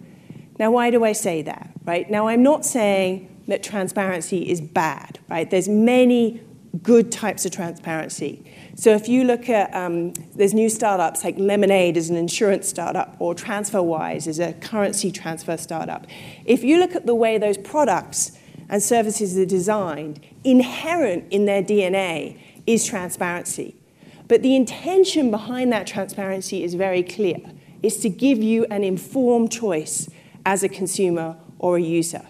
[0.57, 1.69] Now, why do I say that?
[1.85, 2.09] Right?
[2.09, 5.49] Now, I'm not saying that transparency is bad, right?
[5.49, 6.41] There's many
[6.83, 8.45] good types of transparency.
[8.75, 13.15] So if you look at, um, there's new startups like Lemonade is an insurance startup,
[13.19, 16.05] or TransferWise is a currency transfer startup.
[16.45, 18.37] If you look at the way those products
[18.69, 23.75] and services are designed, inherent in their DNA is transparency.
[24.27, 27.37] But the intention behind that transparency is very clear.
[27.81, 30.07] It's to give you an informed choice
[30.45, 32.21] as a consumer or a user.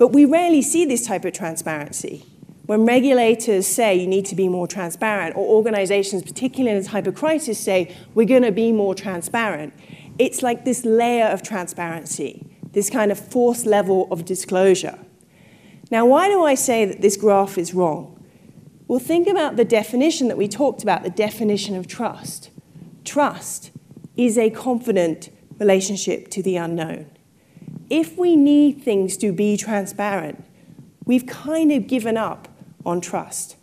[0.00, 2.24] But we rarely see this type of transparency.
[2.64, 7.06] When regulators say you need to be more transparent, or organizations, particularly in a type
[7.06, 9.74] of crisis, say we're going to be more transparent,
[10.18, 14.98] it's like this layer of transparency, this kind of forced level of disclosure.
[15.90, 18.24] Now, why do I say that this graph is wrong?
[18.88, 22.48] Well, think about the definition that we talked about the definition of trust.
[23.04, 23.70] Trust
[24.16, 27.10] is a confident relationship to the unknown.
[27.90, 30.44] If we need things to be transparent,
[31.04, 32.46] we've kind of given up
[32.86, 33.56] on trust.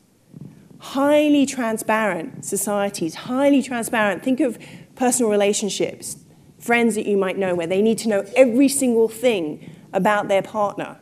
[0.79, 4.23] Highly transparent societies, highly transparent.
[4.23, 4.59] Think of
[4.95, 6.17] personal relationships,
[6.59, 10.41] friends that you might know, where they need to know every single thing about their
[10.41, 10.99] partner.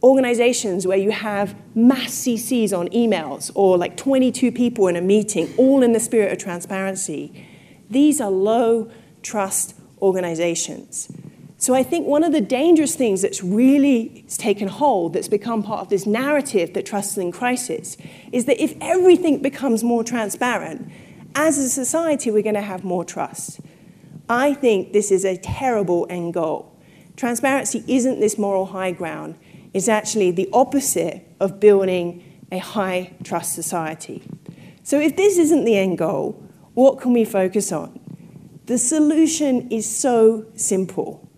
[0.00, 5.52] Organizations where you have mass CCs on emails or like 22 people in a meeting,
[5.56, 7.44] all in the spirit of transparency.
[7.90, 8.88] These are low
[9.22, 11.08] trust organizations.
[11.62, 15.78] So I think one of the dangerous things that's really taken hold, that's become part
[15.78, 17.96] of this narrative that trust is in crisis,
[18.32, 20.90] is that if everything becomes more transparent,
[21.36, 23.60] as a society, we're going to have more trust.
[24.28, 26.76] I think this is a terrible end goal.
[27.14, 29.36] Transparency isn't this moral high ground,
[29.72, 34.24] it's actually the opposite of building a high trust society.
[34.82, 36.32] So if this isn't the end goal,
[36.74, 38.00] what can we focus on?
[38.66, 41.28] The solution is so simple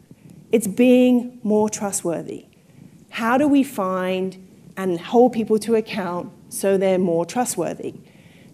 [0.54, 2.46] it's being more trustworthy.
[3.10, 4.36] How do we find
[4.76, 7.94] and hold people to account so they're more trustworthy?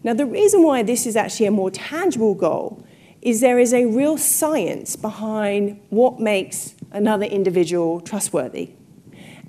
[0.03, 2.83] Now, the reason why this is actually a more tangible goal
[3.21, 8.71] is there is a real science behind what makes another individual trustworthy.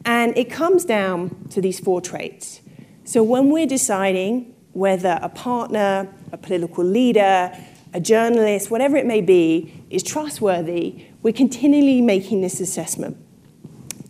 [0.04, 2.60] And it comes down to these four traits.
[3.06, 7.58] So, when we're deciding whether a partner, a political leader,
[7.94, 13.18] a journalist, whatever it may be, is trustworthy, we're continually making this assessment.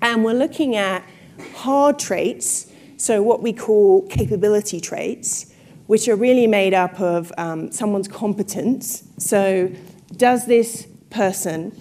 [0.02, 1.04] And we're looking at
[1.56, 5.54] hard traits, so what we call capability traits,
[5.88, 9.04] which are really made up of um, someone's competence.
[9.17, 9.71] So,
[10.15, 11.78] does this person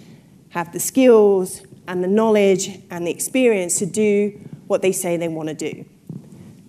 [0.49, 5.27] have the skills and the knowledge and the experience to do what they say they
[5.27, 5.85] want to do?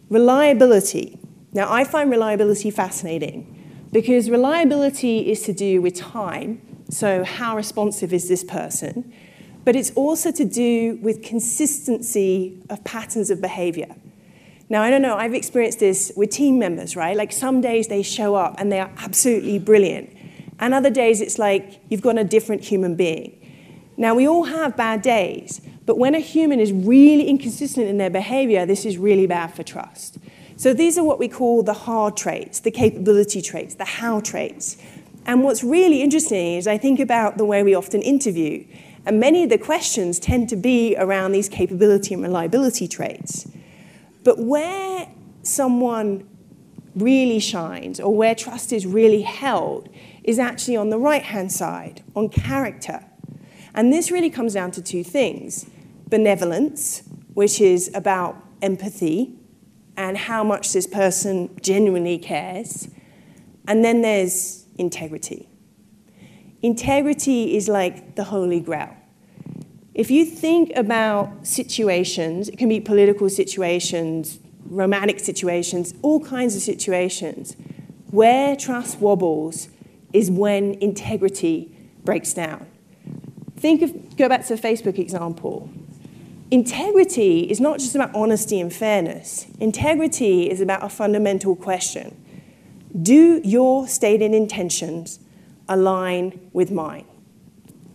[0.08, 1.18] Reliability.
[1.52, 3.48] Now, I find reliability fascinating
[3.92, 9.14] because reliability is to do with time, so how responsive is this person?
[9.64, 13.96] But it's also to do with consistency of patterns of behavior.
[14.68, 17.16] Now, I don't know, I've experienced this with team members, right?
[17.16, 20.14] Like some days they show up and they are absolutely brilliant.
[20.60, 23.38] And other days it's like you've got a different human being.
[23.96, 28.10] Now, we all have bad days, but when a human is really inconsistent in their
[28.10, 30.18] behavior, this is really bad for trust.
[30.56, 34.76] So these are what we call the hard traits, the capability traits, the how traits.
[35.24, 38.66] And what's really interesting is I think about the way we often interview,
[39.06, 43.48] and many of the questions tend to be around these capability and reliability traits.
[44.24, 45.08] But where
[45.42, 46.28] someone
[46.94, 49.88] really shines or where trust is really held
[50.24, 53.04] is actually on the right hand side, on character.
[53.74, 55.68] And this really comes down to two things
[56.08, 59.34] benevolence, which is about empathy
[59.96, 62.88] and how much this person genuinely cares.
[63.66, 65.48] And then there's integrity.
[66.60, 68.94] Integrity is like the holy grail.
[69.94, 76.62] If you think about situations, it can be political situations, romantic situations, all kinds of
[76.62, 77.56] situations,
[78.10, 79.68] where trust wobbles
[80.12, 81.56] is when integrity
[82.04, 82.66] breaks down.
[83.56, 85.70] Think of, go back to the Facebook example.
[86.50, 89.46] Integrity is not just about honesty and fairness.
[89.60, 92.21] Integrity is about a fundamental question
[93.00, 95.18] Do your stated intentions
[95.68, 97.06] align with mine?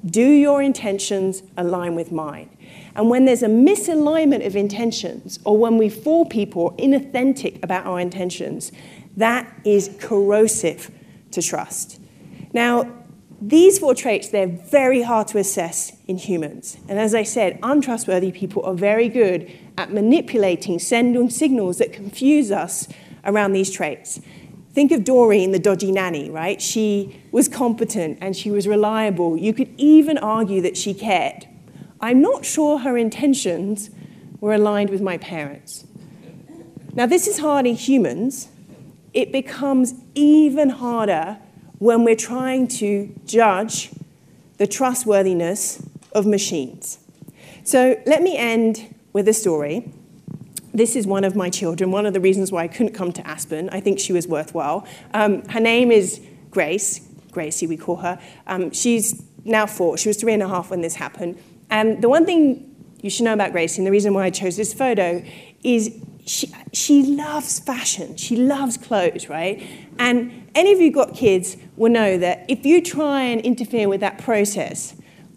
[0.05, 2.50] Do your intentions align with mine?
[2.95, 8.00] And when there's a misalignment of intentions, or when we fool people inauthentic about our
[8.00, 8.71] intentions,
[9.15, 10.89] that is corrosive
[11.31, 12.00] to trust.
[12.54, 12.91] Now,
[13.39, 16.77] these four traits, they're very hard to assess in humans.
[16.89, 22.52] And as I said, untrustworthy people are very good at manipulating, sending signals that confuse
[22.52, 22.87] us
[23.25, 24.19] around these traits.
[24.78, 26.62] Think of Doreen, the dodgy nanny, right?
[26.62, 29.36] She was competent and she was reliable.
[29.36, 31.48] You could even argue that she cared.
[32.00, 33.90] I'm not sure her intentions
[34.40, 35.88] were aligned with my parents.
[36.94, 38.50] Now, this is hard in humans.
[39.15, 41.40] It becomes even harder
[41.80, 43.90] when we're trying to judge
[44.60, 47.00] the trustworthiness of machines.
[47.63, 49.92] So let me end with a story.
[50.78, 53.28] This is one of my children, one of the reasons why I couldn't come to
[53.28, 53.69] Aspen.
[53.71, 54.88] I think she was worthwhile.
[55.13, 56.21] Um, her name is
[56.52, 57.02] Grace,
[57.32, 58.19] Gracie, we call her.
[58.46, 59.98] Um, she's now four.
[59.98, 61.40] She was three and a half when this happened.
[61.69, 64.58] And the one thing you should know about Gracie, and the reason why I chose
[64.58, 65.23] this photo,
[65.63, 65.94] is
[66.25, 68.15] she, she loves fashion.
[68.17, 69.63] She loves clothes, right?
[69.98, 74.02] And any of you got kids will know that if you try and interfere with
[74.02, 74.94] that process,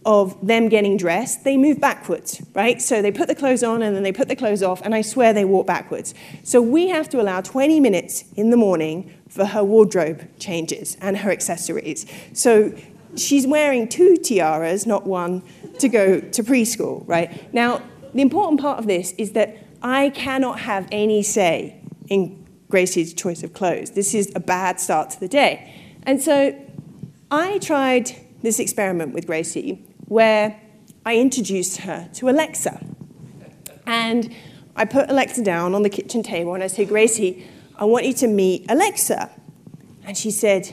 [0.06, 2.80] of them getting dressed, they move backwards, right?
[2.80, 5.02] So they put the clothes on and then they put the clothes off, and I
[5.02, 6.14] swear they walk backwards.
[6.42, 11.18] So we have to allow 20 minutes in the morning for her wardrobe changes and
[11.18, 12.06] her accessories.
[12.32, 12.74] So
[13.16, 15.42] she's wearing two tiaras, not one,
[15.78, 17.52] to go to preschool, right?
[17.52, 17.82] Now,
[18.14, 23.42] the important part of this is that I cannot have any say in Gracie's choice
[23.42, 23.92] of clothes.
[23.92, 25.74] This is a bad start to the day.
[26.04, 26.58] And so
[27.30, 30.60] I tried this experiment with Gracie where
[31.06, 32.84] I introduced her to Alexa.
[33.86, 34.34] And
[34.74, 37.46] I put Alexa down on the kitchen table and I said, Gracie,
[37.76, 39.30] I want you to meet Alexa.
[40.04, 40.64] And she said,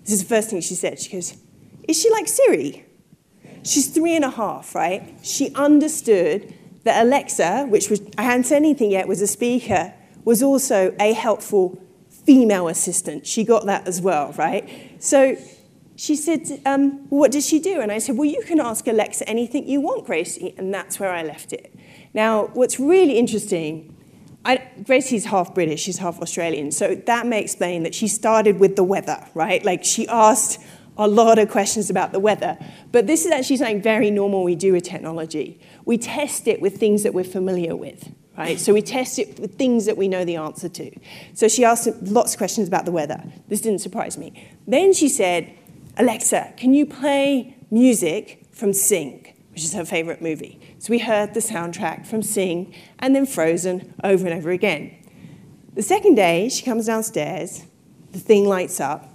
[0.00, 0.98] This is the first thing she said.
[0.98, 1.36] She goes,
[1.86, 2.86] Is she like Siri?
[3.62, 5.16] She's three and a half, right?
[5.22, 6.54] She understood
[6.84, 9.92] that Alexa, which was, I hadn't said anything yet, was a speaker,
[10.24, 13.26] was also a helpful female assistant.
[13.26, 14.66] She got that as well, right?
[14.98, 15.36] So
[15.96, 17.80] she said, um, What does she do?
[17.80, 20.54] And I said, Well, you can ask Alexa anything you want, Gracie.
[20.56, 21.74] And that's where I left it.
[22.14, 23.96] Now, what's really interesting,
[24.44, 26.72] I, Gracie's half British, she's half Australian.
[26.72, 29.64] So that may explain that she started with the weather, right?
[29.64, 30.60] Like she asked
[30.98, 32.58] a lot of questions about the weather.
[32.90, 35.60] But this is actually something very normal we do with technology.
[35.84, 38.12] We test it with things that we're familiar with.
[38.36, 38.58] Right?
[38.58, 40.90] So we test it with things that we know the answer to.
[41.34, 43.22] So she asked lots of questions about the weather.
[43.48, 44.48] This didn't surprise me.
[44.66, 45.52] Then she said,
[45.98, 50.58] Alexa, can you play music from Sing, which is her favorite movie?
[50.78, 54.96] So we heard the soundtrack from Sing and then Frozen over and over again.
[55.74, 57.64] The second day, she comes downstairs,
[58.12, 59.14] the thing lights up,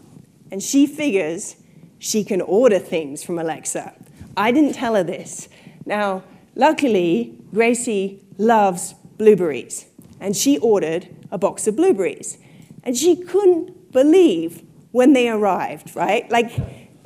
[0.51, 1.55] and she figures
[1.97, 3.93] she can order things from Alexa.
[4.35, 5.49] I didn't tell her this.
[5.85, 6.23] Now,
[6.55, 9.87] luckily, Gracie loves blueberries,
[10.19, 12.37] and she ordered a box of blueberries.
[12.83, 14.61] And she couldn't believe
[14.97, 16.29] when they arrived, right?
[16.31, 16.51] Like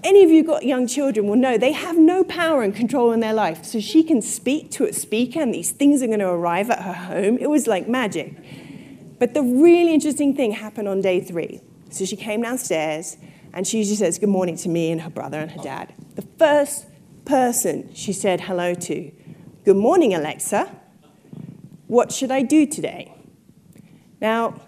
[0.01, 3.19] any of you got young children will know they have no power and control in
[3.19, 3.65] their life.
[3.65, 6.81] So she can speak to a speaker and these things are going to arrive at
[6.83, 7.37] her home.
[7.37, 8.33] It was like magic.
[9.19, 11.59] But the really interesting thing happened on day three.
[11.89, 13.17] So she came downstairs
[13.53, 15.93] and she usually says good morning to me and her brother and her dad.
[16.15, 16.85] The first
[17.25, 19.11] person she said hello to,
[19.65, 20.73] good morning, Alexa.
[21.87, 23.13] What should I do today?
[24.21, 24.61] Now,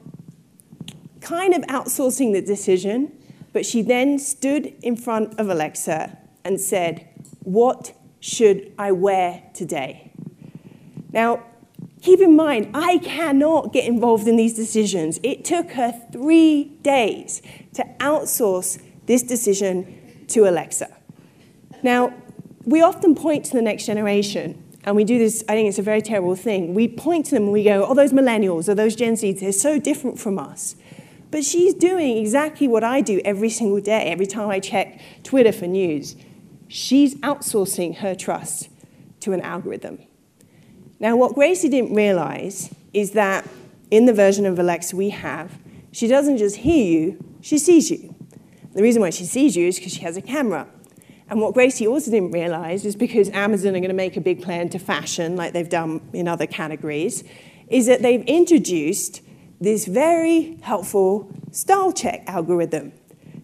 [1.23, 3.11] kind of outsourcing the decision,
[3.53, 7.07] but she then stood in front of Alexa and said,
[7.41, 10.11] What should I wear today?
[11.11, 11.43] Now,
[12.01, 15.19] keep in mind, I cannot get involved in these decisions.
[15.23, 17.41] It took her three days
[17.73, 20.95] to outsource this decision to Alexa.
[21.81, 22.13] Now,
[22.65, 25.83] we often point to the next generation, and we do this, I think it's a
[25.83, 26.73] very terrible thing.
[26.73, 29.51] We point to them and we go, oh, those millennials or those Gen Zs, they're
[29.51, 30.75] so different from us.
[31.33, 35.51] But she's doing exactly what I do every single day, every time I check Twitter
[35.51, 36.15] for news.
[36.67, 38.69] She's outsourcing her trust
[39.21, 39.97] to an algorithm.
[40.99, 43.49] Now, what Gracie didn't realize is that
[43.89, 45.57] in the version of Alexa we have,
[45.91, 48.13] she doesn't just hear you, she sees you.
[48.75, 50.67] The reason why she sees you is because she has a camera.
[51.31, 54.43] And what Gracie also didn't realize is because Amazon are going to make a big
[54.43, 57.23] plan to fashion, like they've done in other categories,
[57.69, 59.23] is that they've introduced
[59.63, 62.91] this very helpful style check algorithm.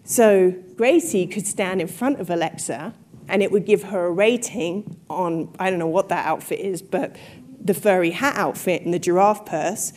[0.04, 2.94] So Gracie could stand in front of Alexa
[3.28, 6.82] and it would give her a rating on, I don't know what that outfit is,
[6.82, 7.16] but
[7.62, 9.92] the furry hat outfit and the giraffe purse.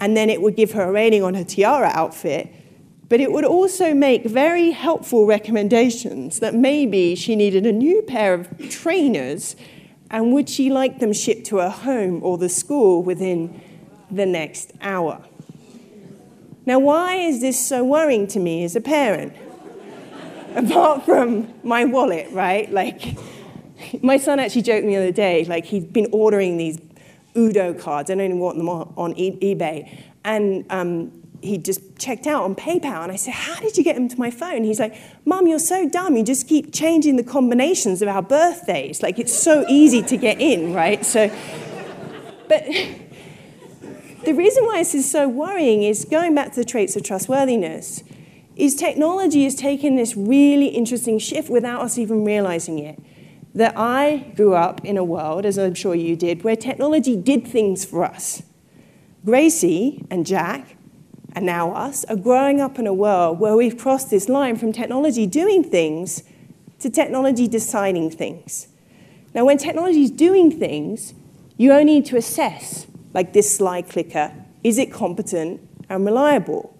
[0.00, 2.52] And then it would give her a rating on her tiara outfit.
[3.08, 8.34] But it would also make very helpful recommendations that maybe she needed a new pair
[8.34, 9.56] of trainers
[10.10, 13.60] and would she like them shipped to her home or the school within
[14.10, 15.24] the next hour.
[16.66, 19.32] Now, why is this so worrying to me as a parent?
[20.56, 22.70] Apart from my wallet, right?
[22.70, 23.16] Like,
[24.02, 26.80] my son actually joked me the other day, like, he'd been ordering these
[27.36, 28.10] Udo cards.
[28.10, 29.96] I don't even want them on, on e- eBay.
[30.24, 31.12] And um,
[31.42, 33.02] he just checked out on PayPal.
[33.02, 34.64] And I said, How did you get them to my phone?
[34.64, 36.16] He's like, Mom, you're so dumb.
[36.16, 39.02] You just keep changing the combinations of our birthdays.
[39.02, 41.04] Like, it's so easy to get in, right?
[41.04, 41.30] So,
[42.48, 42.64] but
[44.26, 48.02] the reason why this is so worrying is going back to the traits of trustworthiness,
[48.56, 52.98] is technology has taken this really interesting shift without us even realizing it.
[53.54, 57.46] That I grew up in a world, as I'm sure you did, where technology did
[57.46, 58.42] things for us.
[59.24, 60.76] Gracie and Jack,
[61.32, 64.72] and now us, are growing up in a world where we've crossed this line from
[64.72, 66.24] technology doing things
[66.80, 68.66] to technology deciding things.
[69.34, 71.14] Now, when technology is doing things,
[71.56, 74.30] you only need to assess, like this slide clicker,
[74.62, 76.76] is it competent and reliable?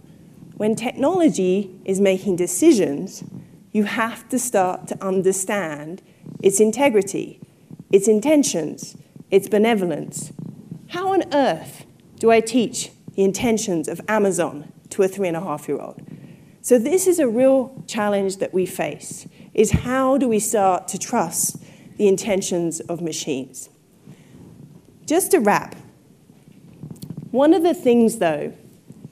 [0.58, 3.24] When technology is making decisions,
[3.72, 6.02] you have to start to understand
[6.42, 7.40] its integrity,
[7.90, 8.98] its intentions,
[9.30, 10.30] its benevolence.
[10.88, 15.40] How on earth do I teach the intentions of Amazon to a three and a
[15.40, 16.02] half year old?
[16.60, 20.98] So this is a real challenge that we face is how do we start to
[20.98, 21.62] trust
[21.96, 23.70] the intentions of machines?
[25.06, 25.76] Just to wrap,
[27.36, 28.52] one of the things though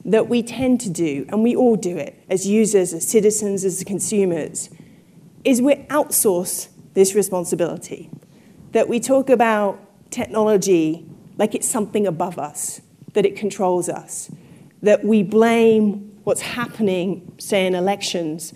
[0.05, 3.83] that we tend to do, and we all do it as users, as citizens, as
[3.83, 4.69] consumers,
[5.43, 8.09] is we outsource this responsibility.
[8.73, 9.79] That we talk about
[10.11, 12.81] technology like it's something above us,
[13.13, 14.31] that it controls us,
[14.83, 18.53] that we blame what's happening, say, in elections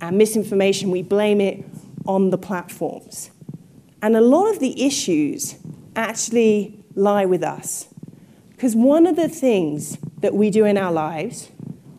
[0.00, 1.64] and misinformation, we blame it
[2.06, 3.30] on the platforms.
[4.00, 5.56] And a lot of the issues
[5.94, 7.91] actually lie with us.
[8.62, 11.50] Because one of the things that we do in our lives.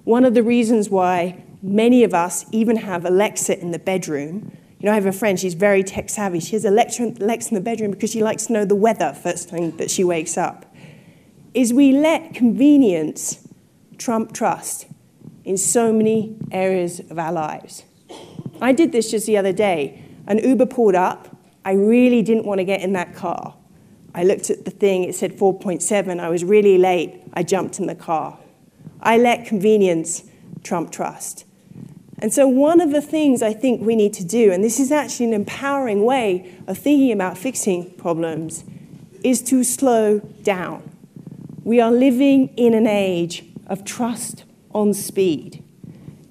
[0.06, 4.58] One of the reasons why many of us even have Alexa in the bedroom.
[4.80, 6.40] You know, I have a friend, she's very tech savvy.
[6.40, 9.76] She has Alexa in the bedroom because she likes to know the weather first thing
[9.76, 10.74] that she wakes up.
[11.54, 13.46] Is we let convenience
[13.98, 14.88] trump trust
[15.44, 17.84] in so many areas of our lives.
[18.62, 20.02] I did this just the other day.
[20.28, 21.36] An Uber pulled up.
[21.66, 23.54] I really didn't want to get in that car.
[24.16, 26.20] I looked at the thing, it said 4.7.
[26.20, 27.22] I was really late.
[27.34, 28.38] I jumped in the car.
[29.02, 30.24] I let convenience
[30.64, 31.46] trump trust.
[32.20, 34.92] And so, one of the things I think we need to do, and this is
[34.92, 38.64] actually an empowering way of thinking about fixing problems,
[39.24, 40.90] is to slow down.
[41.64, 45.64] We are living in an age of trust on speed.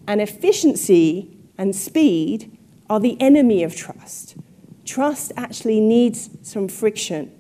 [0.06, 2.56] And efficiency and speed
[2.88, 4.36] are the enemy of trust.
[4.84, 7.32] Trust actually needs some friction.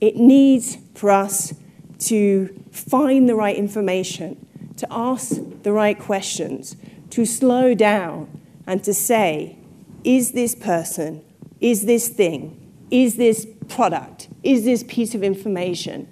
[0.00, 1.54] It needs for us
[2.00, 4.46] to find the right information,
[4.76, 6.76] to ask the right questions,
[7.10, 9.58] to slow down and to say,
[10.04, 11.22] is this person,
[11.60, 12.56] is this thing,
[12.90, 16.08] is this product, is this piece of information,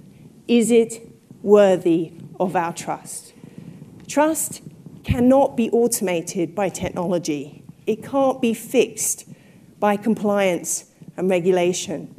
[0.47, 1.09] is it
[1.43, 3.33] worthy of our trust?
[4.07, 4.63] Trust
[5.05, 7.63] cannot be automated by technology.
[7.87, 9.27] It can't be fixed
[9.81, 10.85] by compliance
[11.17, 12.15] and regulation.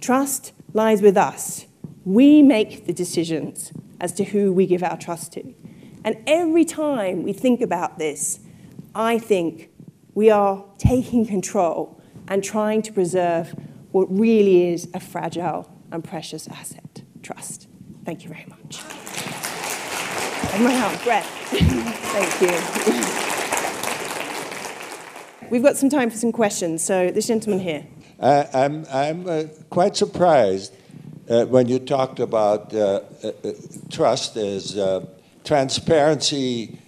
[0.00, 1.66] Trust lies with us.
[2.04, 5.52] We make the decisions as to who we give our trust to.
[6.04, 8.38] And every time we think about this,
[8.94, 9.70] I think
[10.14, 13.54] we are taking control and trying to preserve
[13.90, 17.66] what really is a fragile and precious asset trust.
[18.04, 18.80] Thank you very much.
[20.54, 20.62] I'm
[21.02, 21.26] breath.
[22.14, 22.54] Thank you.
[25.50, 26.84] We've got some time for some questions.
[26.84, 27.84] So, this gentleman here.
[28.18, 30.74] Uh, I'm, I'm uh, quite surprised
[31.28, 33.52] uh, when you talked about uh, uh, uh,
[33.90, 34.74] trust as
[35.44, 36.78] transparency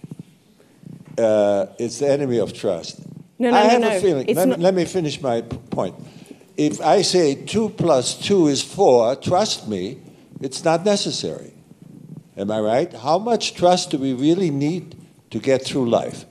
[1.17, 3.01] is the enemy of trust.
[3.39, 3.97] No, no, I no, have no.
[3.97, 4.35] a feeling.
[4.35, 4.61] Let, not...
[4.61, 5.95] let me finish my point.
[6.57, 9.99] If I say two plus two is four, trust me,
[10.41, 11.53] it's not necessary.
[12.37, 12.93] Am I right?
[12.93, 14.97] How much trust do we really need
[15.31, 16.25] to get through life?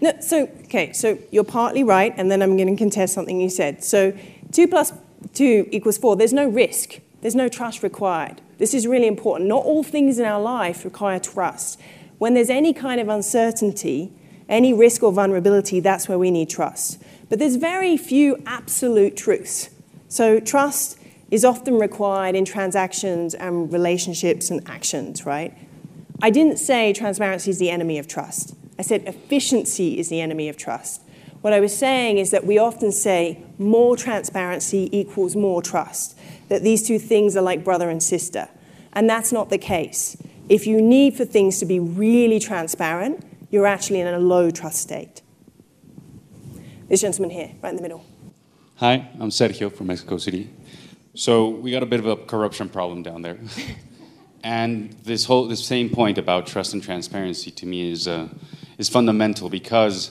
[0.00, 3.48] No, so, okay, so you're partly right, and then I'm going to contest something you
[3.48, 3.82] said.
[3.82, 4.12] So,
[4.52, 4.92] 2 plus
[5.34, 6.16] 2 equals 4.
[6.16, 8.40] There's no risk, there's no trust required.
[8.58, 9.48] This is really important.
[9.48, 11.80] Not all things in our life require trust.
[12.18, 14.12] When there's any kind of uncertainty,
[14.48, 17.02] any risk or vulnerability, that's where we need trust.
[17.28, 19.70] But there's very few absolute truths.
[20.08, 20.98] So, trust
[21.30, 25.56] is often required in transactions and relationships and actions, right?
[26.22, 28.54] I didn't say transparency is the enemy of trust.
[28.78, 31.02] I said efficiency is the enemy of trust.
[31.40, 36.18] What I was saying is that we often say more transparency equals more trust,
[36.48, 38.48] that these two things are like brother and sister.
[38.92, 40.16] And that's not the case.
[40.48, 44.80] If you need for things to be really transparent, you're actually in a low trust
[44.80, 45.22] state.
[46.88, 48.04] This gentleman here, right in the middle.
[48.76, 50.50] Hi, I'm Sergio from Mexico City.
[51.14, 53.38] So we got a bit of a corruption problem down there.
[54.44, 58.28] and this whole this same point about trust and transparency to me is uh,
[58.78, 60.10] is fundamental because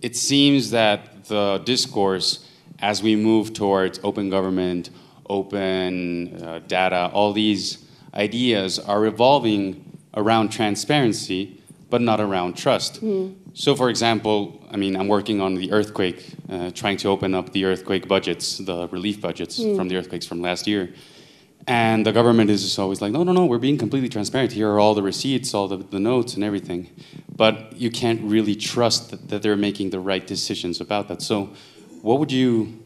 [0.00, 2.44] it seems that the discourse
[2.80, 4.90] as we move towards open government,
[5.28, 11.60] open uh, data, all these ideas are revolving around transparency,
[11.90, 13.02] but not around trust.
[13.02, 13.34] Mm.
[13.54, 17.52] So, for example, I mean, I'm working on the earthquake, uh, trying to open up
[17.52, 19.76] the earthquake budgets, the relief budgets mm.
[19.76, 20.92] from the earthquakes from last year.
[21.66, 24.52] And the government is just always like, no, no, no, we're being completely transparent.
[24.52, 26.90] Here are all the receipts, all the, the notes, and everything.
[27.34, 31.22] But you can't really trust that, that they're making the right decisions about that.
[31.22, 31.50] So,
[32.02, 32.84] what would you,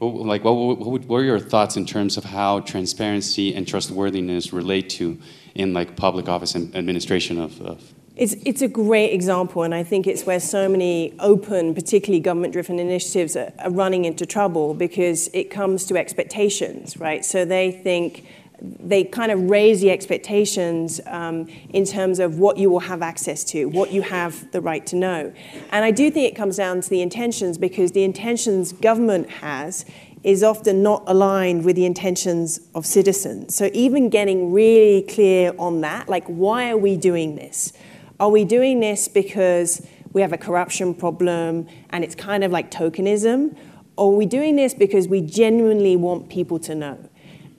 [0.00, 4.52] like, what, what, would, what are your thoughts in terms of how transparency and trustworthiness
[4.52, 5.18] relate to
[5.56, 9.82] in like public office and administration of, of it's, it's a great example, and I
[9.82, 14.72] think it's where so many open, particularly government driven initiatives are, are, running into trouble
[14.72, 17.24] because it comes to expectations, right?
[17.24, 18.24] So they think
[18.60, 23.42] they kind of raise the expectations um, in terms of what you will have access
[23.42, 25.32] to, what you have the right to know.
[25.72, 29.84] And I do think it comes down to the intentions because the intentions government has
[30.22, 33.54] is often not aligned with the intentions of citizens.
[33.56, 37.72] So even getting really clear on that, like why are we doing this?
[38.20, 42.70] Are we doing this because we have a corruption problem and it's kind of like
[42.70, 43.56] tokenism?
[43.96, 47.08] Or are we doing this because we genuinely want people to know?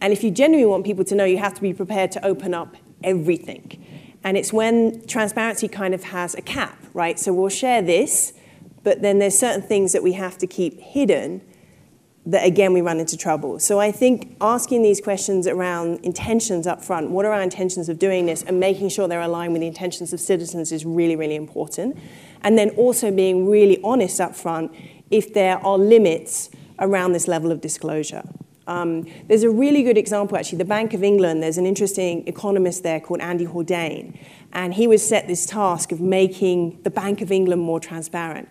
[0.01, 2.53] And if you genuinely want people to know, you have to be prepared to open
[2.53, 3.85] up everything.
[4.23, 7.19] And it's when transparency kind of has a cap, right?
[7.19, 8.33] So we'll share this,
[8.83, 11.41] but then there's certain things that we have to keep hidden
[12.25, 13.59] that again we run into trouble.
[13.59, 17.99] So I think asking these questions around intentions up front, what are our intentions of
[17.99, 21.35] doing this, and making sure they're aligned with the intentions of citizens is really, really
[21.35, 21.97] important.
[22.41, 24.71] And then also being really honest up front
[25.11, 26.49] if there are limits
[26.79, 28.23] around this level of disclosure.
[28.67, 30.57] Um, there's a really good example, actually.
[30.57, 34.17] The Bank of England, there's an interesting economist there called Andy Haldane,
[34.53, 38.49] and he was set this task of making the Bank of England more transparent.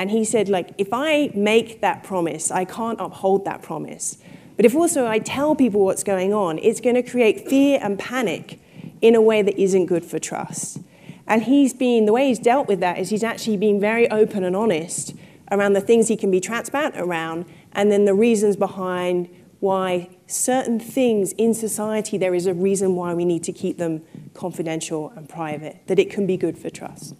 [0.00, 4.16] And he said, like, if I make that promise, I can't uphold that promise.
[4.56, 7.98] But if also I tell people what's going on, it's going to create fear and
[7.98, 8.58] panic
[9.02, 10.78] in a way that isn't good for trust.
[11.26, 14.42] And he's been, the way he's dealt with that is he's actually been very open
[14.42, 15.12] and honest
[15.50, 19.28] around the things he can be transparent around, and then the reasons behind
[19.58, 24.00] why certain things in society, there is a reason why we need to keep them
[24.32, 27.14] confidential and private, that it can be good for trust.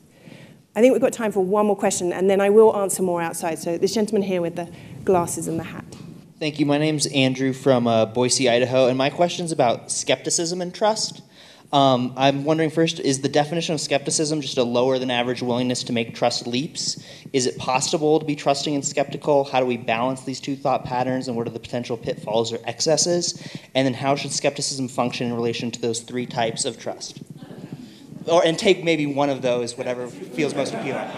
[0.77, 3.21] I think we've got time for one more question, and then I will answer more
[3.21, 3.59] outside.
[3.59, 4.71] So, this gentleman here with the
[5.05, 5.85] glasses and the hat.
[6.39, 6.67] Thank you.
[6.67, 11.23] My name's Andrew from uh, Boise, Idaho, and my question is about skepticism and trust.
[11.73, 15.85] Um, I'm wondering first, is the definition of skepticism just a lower than average willingness
[15.85, 17.05] to make trust leaps?
[17.33, 19.45] Is it possible to be trusting and skeptical?
[19.45, 22.59] How do we balance these two thought patterns, and what are the potential pitfalls or
[22.65, 23.41] excesses?
[23.75, 27.21] And then, how should skepticism function in relation to those three types of trust?
[28.27, 31.09] Or and take maybe one of those, whatever feels most appealing.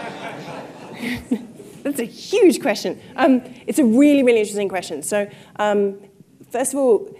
[1.82, 3.00] That's a huge question.
[3.16, 5.02] Um, it's a really, really interesting question.
[5.02, 5.98] So, um,
[6.50, 7.12] first of all,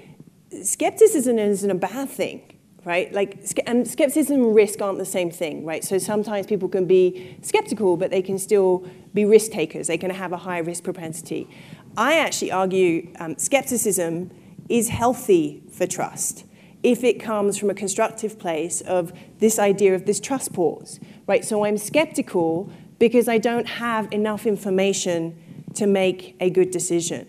[0.63, 3.13] skepticism isn't a bad thing, right?
[3.13, 5.83] Like, and skepticism and risk aren't the same thing, right?
[5.83, 9.89] So sometimes people can be skeptical, but they can still be risk takers.
[9.89, 11.49] They can have a high risk propensity.
[11.97, 14.31] I actually argue um, skepticism
[14.69, 16.45] is healthy for trust
[16.83, 21.45] if it comes from a constructive place of this idea of this trust pause, right?
[21.45, 25.39] So I'm skeptical because I don't have enough information
[25.75, 27.27] to make a good decision.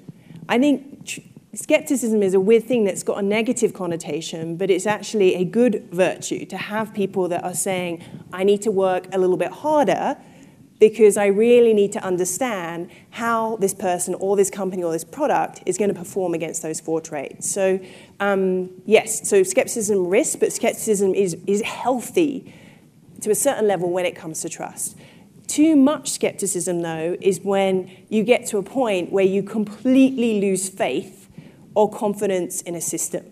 [0.50, 1.22] I think tr-
[1.54, 5.88] skepticism is a weird thing that's got a negative connotation, but it's actually a good
[5.92, 10.18] virtue to have people that are saying, I need to work a little bit harder
[10.84, 15.64] because I really need to understand how this person or this company or this product
[15.66, 17.50] is going to perform against those four traits.
[17.50, 17.80] So,
[18.20, 22.54] um, yes, so skepticism risks, but skepticism is, is healthy
[23.22, 24.98] to a certain level when it comes to trust.
[25.48, 30.68] Too much skepticism, though, is when you get to a point where you completely lose
[30.68, 31.30] faith
[31.76, 33.32] or confidence in a system.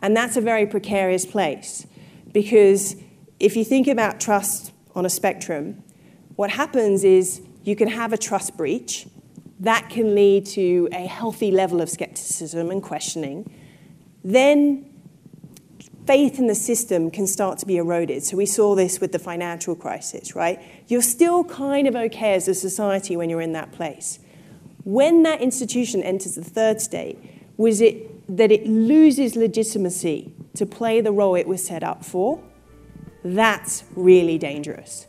[0.00, 1.86] And that's a very precarious place
[2.32, 2.96] because
[3.38, 5.82] if you think about trust on a spectrum,
[6.38, 9.08] what happens is you can have a trust breach.
[9.58, 13.52] That can lead to a healthy level of skepticism and questioning.
[14.22, 14.88] Then
[16.06, 18.22] faith in the system can start to be eroded.
[18.22, 20.62] So we saw this with the financial crisis, right?
[20.86, 24.20] You're still kind of okay as a society when you're in that place.
[24.84, 27.18] When that institution enters the third state,
[27.56, 32.40] was it that it loses legitimacy to play the role it was set up for?
[33.24, 35.07] That's really dangerous.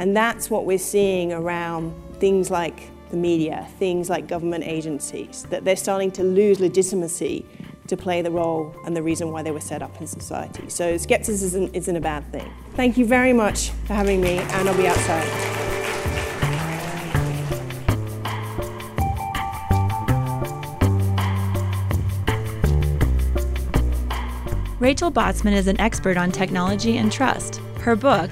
[0.00, 5.66] And that's what we're seeing around things like the media, things like government agencies, that
[5.66, 7.44] they're starting to lose legitimacy
[7.86, 10.70] to play the role and the reason why they were set up in society.
[10.70, 12.50] So skepticism isn't a bad thing.
[12.76, 15.28] Thank you very much for having me, and I'll be outside.
[24.78, 27.56] Rachel Botsman is an expert on technology and trust.
[27.80, 28.30] Her book,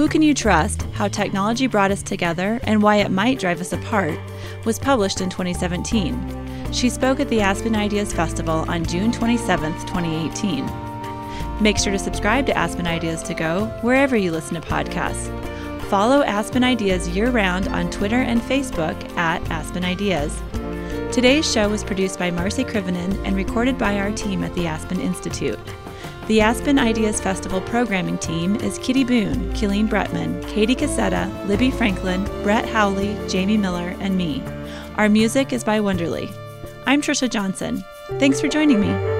[0.00, 0.80] who Can You Trust?
[0.94, 4.18] How Technology Brought Us Together and Why It Might Drive Us Apart
[4.64, 6.72] was published in 2017.
[6.72, 11.62] She spoke at the Aspen Ideas Festival on June 27, 2018.
[11.62, 15.28] Make sure to subscribe to Aspen Ideas to Go wherever you listen to podcasts.
[15.90, 20.34] Follow Aspen Ideas year round on Twitter and Facebook at Aspen Ideas.
[21.12, 24.98] Today's show was produced by Marci Krivonen and recorded by our team at the Aspen
[24.98, 25.58] Institute.
[26.30, 32.22] The Aspen Ideas Festival programming team is Kitty Boone, Killeen Bretman, Katie Cassetta, Libby Franklin,
[32.44, 34.40] Brett Howley, Jamie Miller, and me.
[34.96, 36.32] Our music is by Wonderly.
[36.86, 37.84] I'm Trisha Johnson.
[38.20, 39.19] Thanks for joining me.